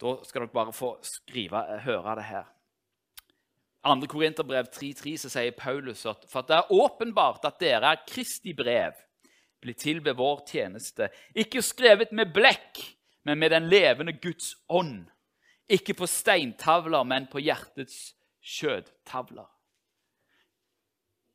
Da 0.00 0.16
skal 0.26 0.44
dere 0.44 0.54
bare 0.54 0.74
få 0.74 0.96
skrive, 1.06 1.60
eh, 1.70 1.84
høre 1.86 2.16
det 2.18 2.24
her. 2.24 2.50
2. 3.84 4.06
Korinterbrev 4.10 4.66
3.3 4.72 5.16
så 5.20 5.30
sier 5.30 5.54
Paulus 5.56 6.06
at 6.08 6.24
for 6.30 6.40
at 6.40 6.48
det 6.48 6.56
er 6.56 6.72
åpenbart 6.72 7.44
at 7.44 7.60
dere 7.60 7.92
er 7.92 8.04
Kristi 8.08 8.54
brev, 8.56 8.96
blir 9.60 9.76
til 9.78 10.00
ved 10.04 10.16
vår 10.16 10.44
tjeneste, 10.48 11.10
ikke 11.36 11.62
skrevet 11.62 12.12
med 12.12 12.32
blekk, 12.34 12.80
men 13.24 13.38
med 13.38 13.52
den 13.52 13.68
levende 13.68 14.16
Guds 14.20 14.54
ånd. 14.68 15.06
Ikke 15.68 15.94
på 15.96 16.06
steintavler, 16.06 17.04
men 17.04 17.28
på 17.30 17.40
hjertets 17.40 18.14
skjødtavler. 18.44 19.53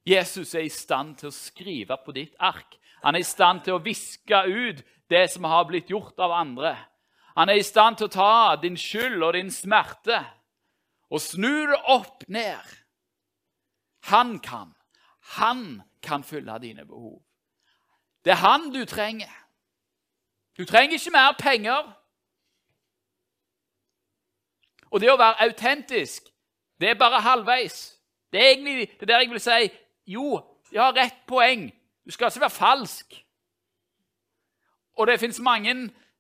Jesus 0.10 0.56
er 0.56 0.66
i 0.66 0.74
stand 0.74 1.16
til 1.20 1.30
å 1.30 1.36
skrive 1.36 1.98
på 2.06 2.14
ditt 2.16 2.34
ark. 2.40 2.78
Han 3.04 3.16
er 3.16 3.24
i 3.24 3.28
stand 3.28 3.64
til 3.66 3.78
å 3.78 3.84
viske 3.84 4.42
ut 4.48 4.82
det 5.10 5.26
som 5.32 5.46
har 5.50 5.68
blitt 5.70 5.90
gjort 5.92 6.20
av 6.20 6.34
andre. 6.36 6.74
Han 7.38 7.50
er 7.50 7.62
i 7.62 7.64
stand 7.64 8.00
til 8.00 8.10
å 8.10 8.14
ta 8.14 8.56
din 8.62 8.78
skyld 8.78 9.24
og 9.24 9.34
din 9.38 9.52
smerte 9.54 10.20
og 11.10 11.22
snu 11.22 11.70
det 11.70 11.80
opp 11.90 12.26
ned. 12.28 12.76
Han 14.12 14.38
kan. 14.40 14.74
Han 15.40 15.82
kan 16.02 16.24
fylle 16.24 16.58
dine 16.62 16.86
behov. 16.86 17.22
Det 18.26 18.34
er 18.34 18.44
han 18.44 18.70
du 18.74 18.86
trenger. 18.86 19.32
Du 20.58 20.66
trenger 20.66 20.98
ikke 20.98 21.12
mer 21.16 21.36
penger. 21.40 21.94
Og 24.90 25.02
det 25.02 25.12
å 25.12 25.20
være 25.20 25.46
autentisk, 25.46 26.28
det 26.82 26.90
er 26.90 27.00
bare 27.00 27.22
halvveis. 27.22 28.00
Det 28.34 28.42
er 28.42 28.52
egentlig 28.52 28.90
det 29.00 29.08
der 29.08 29.24
jeg 29.24 29.30
vil 29.30 29.42
si 29.42 29.70
jo, 30.10 30.40
jeg 30.74 30.82
har 30.82 30.96
rett 30.98 31.22
poeng. 31.30 31.70
Du 32.06 32.14
skal 32.14 32.32
ikke 32.32 32.48
være 32.48 32.58
falsk. 32.58 33.20
Og 34.98 35.08
det 35.08 35.20
fins 35.22 35.40
mange 35.40 35.76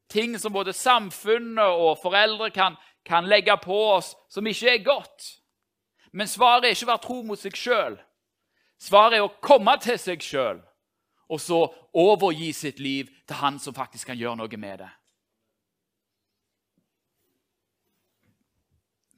ting 0.09 0.37
som 0.39 0.53
både 0.53 0.73
samfunnet 0.73 1.65
og 1.65 1.97
foreldre 2.01 2.49
kan, 2.53 2.77
kan 3.05 3.27
legge 3.27 3.57
på 3.63 3.75
oss, 3.95 4.13
som 4.29 4.47
ikke 4.47 4.69
er 4.75 4.85
godt. 4.85 5.27
Men 6.11 6.27
svaret 6.27 6.65
er 6.65 6.77
ikke 6.77 6.87
å 6.87 6.93
være 6.93 7.05
tro 7.05 7.19
mot 7.25 7.41
seg 7.41 7.57
sjøl. 7.57 7.99
Svaret 8.79 9.19
er 9.19 9.25
å 9.25 9.33
komme 9.43 9.75
til 9.83 9.99
seg 9.99 10.23
sjøl 10.23 10.61
og 11.29 11.41
så 11.41 11.59
overgi 11.93 12.53
sitt 12.53 12.79
liv 12.81 13.09
til 13.27 13.37
han 13.37 13.59
som 13.61 13.75
faktisk 13.75 14.09
kan 14.09 14.17
gjøre 14.17 14.39
noe 14.39 14.57
med 14.57 14.81
det. 14.81 14.89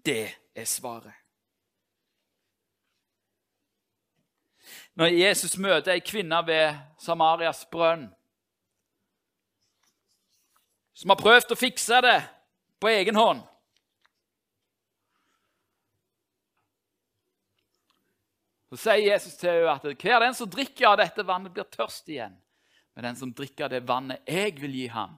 Det 0.06 0.28
er 0.58 0.68
svaret. 0.68 1.21
Når 5.02 5.16
Jesus 5.18 5.56
møter 5.58 5.95
ei 5.95 6.02
kvinne 6.06 6.38
ved 6.45 6.76
Samarias 7.02 7.64
brønn, 7.74 8.04
som 10.93 11.10
har 11.10 11.18
prøvd 11.18 11.56
å 11.56 11.58
fikse 11.58 12.04
det 12.06 12.20
på 12.78 12.91
egen 12.91 13.18
hånd 13.18 13.41
Så 18.72 18.78
sier 18.80 19.02
Jesus 19.02 19.34
til 19.36 19.49
henne 19.52 19.74
at 19.74 20.04
hver 20.06 20.22
den 20.24 20.38
som 20.38 20.47
drikker 20.47 20.93
av 20.93 21.02
dette 21.02 21.26
vannet, 21.28 21.52
blir 21.52 21.66
tørst 21.68 22.08
igjen. 22.08 22.38
Men 22.95 23.10
den 23.10 23.18
som 23.20 23.34
drikker 23.36 23.66
av 23.66 23.74
det 23.74 23.82
vannet 23.84 24.24
jeg 24.24 24.54
vil 24.62 24.78
gi 24.78 24.86
ham, 24.93 25.18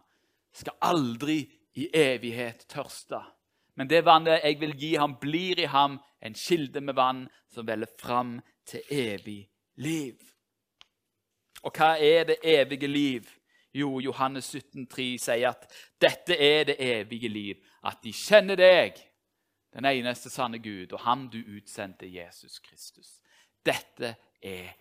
skal 0.50 0.80
aldri 0.82 1.44
i 1.78 1.92
evighet 1.94 2.66
tørste. 2.72 3.20
Men 3.78 3.92
det 3.92 4.02
vannet 4.08 4.42
jeg 4.42 4.58
vil 4.64 4.74
gi 4.80 4.96
ham, 4.98 5.20
blir 5.22 5.62
i 5.62 5.70
ham 5.70 6.00
en 6.24 6.34
kilde 6.34 6.82
med 6.82 6.98
vann 6.98 7.28
som 7.54 7.68
veller 7.68 7.94
fram 8.00 8.40
til 8.66 8.82
evig 8.90 9.44
liv. 9.76 10.20
Og 11.64 11.72
hva 11.72 11.96
er 12.00 12.28
det 12.28 12.38
evige 12.44 12.88
liv? 12.88 13.30
Jo, 13.74 14.00
Johannes 14.00 14.46
17, 14.46 14.86
17,3 14.86 15.06
sier 15.18 15.50
at 15.50 15.66
dette 16.02 16.38
er 16.38 16.68
det 16.70 16.76
evige 16.80 17.30
liv. 17.30 17.56
At 17.84 18.04
de 18.04 18.14
kjenner 18.14 18.60
deg, 18.60 19.00
den 19.74 19.86
eneste 19.90 20.30
sanne 20.30 20.60
Gud, 20.62 20.94
og 20.94 21.00
ham 21.00 21.30
du 21.30 21.40
utsendte, 21.58 22.06
Jesus 22.06 22.60
Kristus. 22.60 23.18
Dette 23.66 24.16
er 24.42 24.76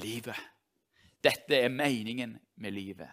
livet. 0.00 0.38
Dette 1.24 1.56
er 1.56 1.68
meningen 1.68 2.38
med 2.56 2.72
livet. 2.72 3.10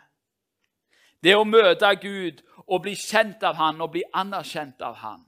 Det 1.23 1.33
å 1.35 1.43
møte 1.43 1.89
Gud 1.99 2.43
og 2.67 2.85
bli 2.85 2.93
kjent 2.95 3.43
av 3.43 3.57
Han 3.57 3.81
og 3.81 3.91
bli 3.91 4.03
anerkjent 4.13 4.81
av 4.85 4.95
Han. 5.01 5.26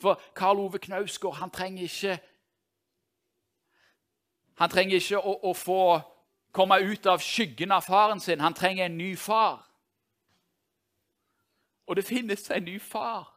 For 0.00 0.20
Karl 0.34 0.58
Ove 0.58 0.78
Knausgård 0.78 1.34
han 1.34 1.50
trenger 1.50 1.82
ikke 1.82 2.18
Han 4.58 4.70
trenger 4.70 4.96
ikke 4.96 5.18
å, 5.18 5.32
å 5.50 5.52
få 5.54 6.00
komme 6.50 6.80
ut 6.82 7.06
av 7.06 7.22
skyggen 7.22 7.70
av 7.70 7.84
faren 7.86 8.18
sin. 8.20 8.40
Han 8.40 8.54
trenger 8.54 8.88
en 8.88 8.96
ny 8.98 9.12
far. 9.16 9.60
Og 11.86 11.96
det 11.96 12.04
finnes 12.04 12.50
en 12.50 12.64
ny 12.66 12.80
far. 12.82 13.28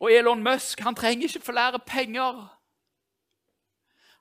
Og 0.00 0.12
Elon 0.12 0.42
Musk 0.42 0.80
han 0.80 0.96
trenger 0.96 1.28
ikke 1.28 1.52
flere 1.52 1.78
penger. 1.78 2.40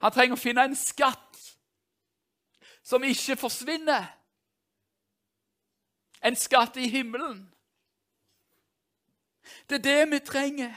Han 0.04 0.12
trenger 0.12 0.36
å 0.36 0.40
finne 0.40 0.68
en 0.68 0.76
skatt 0.76 1.40
som 2.84 3.04
ikke 3.04 3.40
forsvinner. 3.40 4.06
En 6.26 6.36
skatt 6.36 6.78
i 6.78 6.88
himmelen. 6.90 7.46
Det 9.70 9.76
er 9.76 9.86
det 9.86 10.12
vi 10.12 10.20
trenger. 10.26 10.74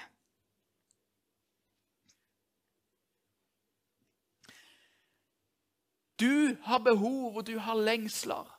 Du 6.20 6.56
har 6.62 6.78
behov, 6.78 7.36
og 7.36 7.46
du 7.46 7.58
har 7.58 7.74
lengsler. 7.74 8.54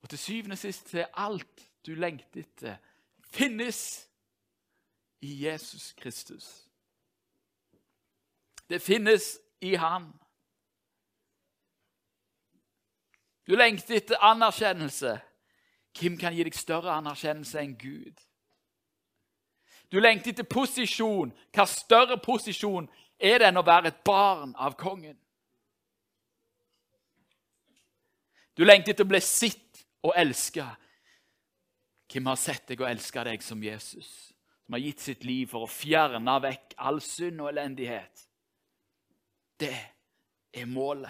Og 0.00 0.08
til 0.08 0.18
syvende 0.18 0.54
og 0.54 0.58
sist 0.58 0.94
er 0.94 1.06
alt 1.14 1.70
du 1.86 1.94
lengter 1.94 2.40
etter, 2.40 2.76
finnes 3.24 4.08
i 5.20 5.44
Jesus 5.44 5.92
Kristus. 5.92 6.68
Det 8.68 8.82
finnes 8.82 9.38
i 9.60 9.74
Han. 9.74 10.12
Du 13.48 13.56
lengter 13.56 13.96
etter 13.96 14.20
anerkjennelse. 14.24 15.14
Hvem 15.98 16.18
kan 16.20 16.34
gi 16.36 16.44
deg 16.44 16.56
større 16.56 16.92
anerkjennelse 16.98 17.62
enn 17.62 17.76
Gud? 17.80 18.20
Du 19.88 19.98
lengter 20.00 20.34
etter 20.34 20.44
posisjon. 20.44 21.32
Hva 21.54 21.64
større 21.66 22.18
posisjon 22.20 22.90
er 23.18 23.40
det 23.40 23.48
enn 23.48 23.60
å 23.60 23.66
være 23.66 23.90
et 23.90 24.02
barn 24.04 24.52
av 24.60 24.76
kongen? 24.78 25.16
Du 28.52 28.66
lengter 28.66 28.92
etter 28.92 29.06
å 29.06 29.12
bli 29.14 29.22
sett 29.24 29.84
og 30.04 30.12
elska. 30.18 30.68
Hvem 32.12 32.28
har 32.28 32.40
sett 32.40 32.68
deg 32.68 32.82
og 32.82 32.90
elska 32.90 33.24
deg 33.24 33.42
som 33.44 33.62
Jesus? 33.64 34.28
som 34.68 34.72
har 34.72 34.78
gitt 34.78 35.00
sitt 35.00 35.22
liv 35.24 35.48
for 35.48 35.64
å 35.64 35.70
fjerne 35.72 36.34
vekk 36.44 36.74
all 36.84 36.98
synd 37.00 37.40
og 37.40 37.46
elendighet. 37.48 38.20
Det 39.56 39.78
er 40.52 40.66
målet. 40.68 41.08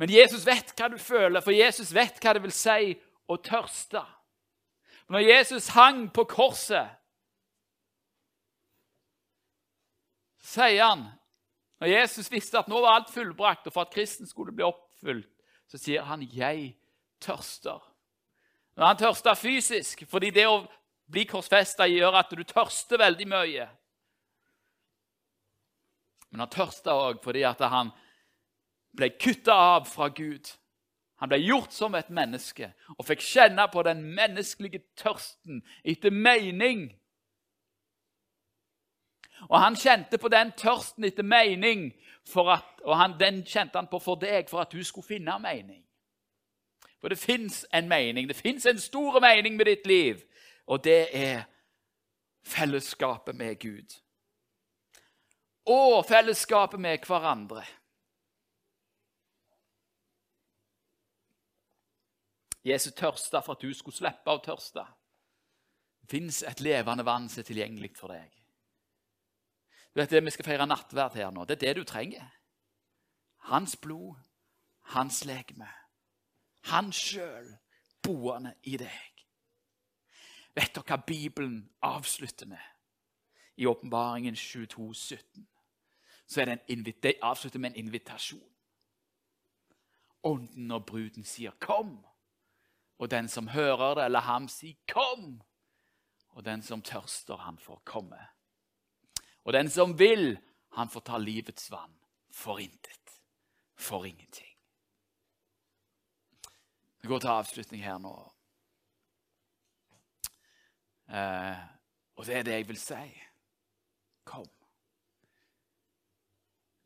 Men 0.00 0.08
Jesus 0.08 0.46
vet 0.48 0.72
hva 0.78 0.88
du 0.88 0.96
føler, 0.96 1.42
for 1.44 1.52
Jesus 1.52 1.92
vet 1.92 2.16
hva 2.24 2.32
det 2.32 2.40
vil 2.46 2.54
si 2.56 2.94
å 3.28 3.36
tørste. 3.36 4.00
Når 5.12 5.26
Jesus 5.26 5.68
hang 5.74 6.06
på 6.14 6.24
korset, 6.30 6.96
sier 10.40 10.86
han 10.86 11.08
Når 11.80 11.88
Jesus 11.88 12.26
visste 12.28 12.58
at 12.60 12.66
nå 12.68 12.76
var 12.84 12.98
alt 12.98 13.08
fullbrakt, 13.08 13.64
og 13.68 13.72
for 13.72 13.86
at 13.86 13.92
kristen 13.94 14.28
skulle 14.28 14.52
bli 14.52 14.66
oppfylt, 14.66 15.30
så 15.64 15.78
sier 15.80 16.02
han 16.04 16.20
'Jeg 16.20 16.76
tørster'. 17.20 17.80
Når 18.76 18.86
han 18.86 18.96
tørsta 18.96 19.32
fysisk, 19.34 20.04
fordi 20.08 20.30
det 20.30 20.44
å 20.46 20.68
bli 21.08 21.24
korsfesta 21.24 21.86
gjør 21.88 22.18
at 22.18 22.30
du 22.36 22.42
tørster 22.44 22.98
veldig 22.98 23.28
mye. 23.28 23.68
Men 26.30 26.40
han 26.40 26.52
tørsta 26.52 26.92
òg 26.92 27.22
fordi 27.24 27.42
at 27.42 27.60
han 27.60 27.92
ble 28.96 29.10
kutta 29.10 29.54
av 29.54 29.86
fra 29.88 30.08
Gud. 30.08 30.50
Han 31.20 31.28
ble 31.28 31.38
gjort 31.42 31.72
som 31.76 31.94
et 31.94 32.08
menneske 32.10 32.70
og 32.96 33.04
fikk 33.04 33.20
kjenne 33.24 33.66
på 33.72 33.82
den 33.84 34.00
menneskelige 34.16 34.80
tørsten 34.96 35.60
etter 35.84 36.10
mening. 36.10 36.88
Og 39.48 39.60
han 39.60 39.76
kjente 39.76 40.18
på 40.18 40.28
den 40.32 40.52
tørsten 40.56 41.04
etter 41.04 41.24
mening, 41.24 41.90
at, 42.36 42.80
og 42.84 42.96
han, 42.96 43.16
den 43.20 43.42
kjente 43.44 43.78
han 43.78 43.88
på 43.90 44.00
for 44.00 44.20
deg 44.20 44.48
for 44.48 44.64
at 44.64 44.72
du 44.72 44.84
skulle 44.84 45.06
finne 45.06 45.38
mening. 45.40 45.82
For 47.00 47.08
det 47.08 47.18
fins 47.18 47.66
en 47.72 47.88
mening. 47.88 48.28
Det 48.28 48.36
fins 48.36 48.66
en 48.66 48.78
stor 48.78 49.20
mening 49.20 49.56
med 49.56 49.66
ditt 49.66 49.86
liv, 49.86 50.20
og 50.66 50.84
det 50.84 51.08
er 51.16 51.42
fellesskapet 52.44 53.36
med 53.36 53.58
Gud. 53.60 53.96
Og 55.66 56.04
fellesskapet 56.08 56.80
med 56.80 57.04
hverandre. 57.06 57.64
Jesus 62.64 62.92
tørsta 62.92 63.40
for 63.40 63.56
at 63.56 63.62
du 63.62 63.72
skulle 63.74 63.96
slippe 63.96 64.30
å 64.30 64.42
tørste. 64.44 64.84
Det 66.02 66.10
fins 66.10 66.42
et 66.42 66.60
levende 66.60 67.06
vann 67.06 67.28
som 67.28 67.40
er 67.40 67.48
tilgjengelig 67.48 67.94
for 67.96 68.12
deg. 68.12 68.30
Du 69.90 70.00
vet 70.00 70.10
det 70.10 70.24
Vi 70.24 70.30
skal 70.30 70.44
feire 70.44 70.66
nattverd 70.66 71.16
her 71.16 71.30
nå. 71.30 71.44
Det 71.44 71.56
er 71.56 71.66
det 71.66 71.76
du 71.76 71.84
trenger. 71.84 72.26
Hans 73.50 73.76
blod, 73.76 74.16
hans 74.92 75.24
legeme 75.24 75.68
han 76.60 76.92
sjøl 76.92 77.48
boende 78.02 78.54
i 78.68 78.76
deg. 78.80 79.24
Vet 80.56 80.74
dere 80.74 80.86
hva 80.86 80.98
Bibelen 81.06 81.62
avslutter 81.86 82.48
med? 82.50 82.62
I 83.56 83.66
Åpenbaringen 83.68 84.36
22, 84.36 84.94
17, 84.94 85.48
så 86.26 86.40
er 86.40 86.44
det 86.44 86.58
en 86.68 86.84
det 86.84 87.14
avslutter 87.22 87.58
med 87.58 87.70
en 87.70 87.86
invitasjon. 87.86 88.46
Ånden 90.24 90.70
og 90.70 90.86
bruden 90.86 91.24
sier 91.24 91.50
'kom', 91.50 92.04
og 93.00 93.08
den 93.10 93.28
som 93.28 93.48
hører 93.48 93.94
det, 93.94 94.04
eller 94.04 94.20
ham, 94.20 94.48
si 94.48 94.78
'kom'. 94.92 95.40
Og 96.28 96.44
den 96.44 96.62
som 96.62 96.82
tørster, 96.82 97.36
han 97.36 97.58
får 97.58 97.82
komme. 97.84 98.28
Og 99.44 99.52
den 99.52 99.70
som 99.70 99.98
vil, 99.98 100.38
han 100.72 100.88
får 100.88 101.00
ta 101.00 101.18
livets 101.18 101.70
vann 101.70 102.00
for 102.30 102.58
intet, 102.58 103.22
for 103.76 104.04
ingenting. 104.04 104.56
Vi 107.00 107.08
går 107.08 107.18
til 107.18 107.28
avslutning 107.28 107.84
her 107.84 107.98
nå. 107.98 108.32
Eh, 111.08 111.58
og 112.16 112.26
det 112.26 112.36
er 112.36 112.42
det 112.42 112.52
jeg 112.52 112.68
vil 112.68 112.78
si. 112.78 113.22
Kom. 114.24 114.50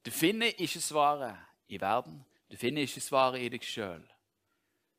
Du 0.06 0.10
finner 0.10 0.46
ikke 0.46 0.80
svaret 0.80 1.36
i 1.68 1.80
verden. 1.80 2.24
Du 2.50 2.56
finner 2.56 2.82
ikke 2.82 3.00
svaret 3.00 3.40
i 3.40 3.48
deg 3.48 3.62
sjøl, 3.64 4.13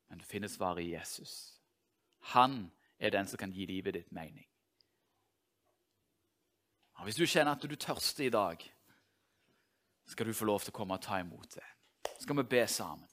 men 0.08 0.18
du 0.18 0.24
finner 0.24 0.48
svaret 0.48 0.84
i 0.84 0.92
Jesus. 0.92 1.60
Han 2.32 2.70
er 2.98 3.10
den 3.10 3.26
som 3.26 3.38
kan 3.38 3.52
gi 3.52 3.66
livet 3.66 3.94
ditt 3.94 4.12
mening. 4.12 4.46
Og 6.96 7.04
Hvis 7.04 7.16
du 7.16 7.26
kjenner 7.26 7.52
at 7.52 7.62
du 7.62 7.76
tørster 7.76 8.24
i 8.24 8.30
dag, 8.30 8.72
skal 10.06 10.26
du 10.26 10.32
få 10.32 10.44
lov 10.44 10.60
til 10.60 10.72
å 10.72 10.76
komme 10.76 10.94
og 10.94 11.02
ta 11.02 11.18
imot 11.20 11.54
det. 11.54 11.66
skal 12.20 12.36
vi 12.36 12.42
be 12.42 12.66
sammen. 12.66 13.08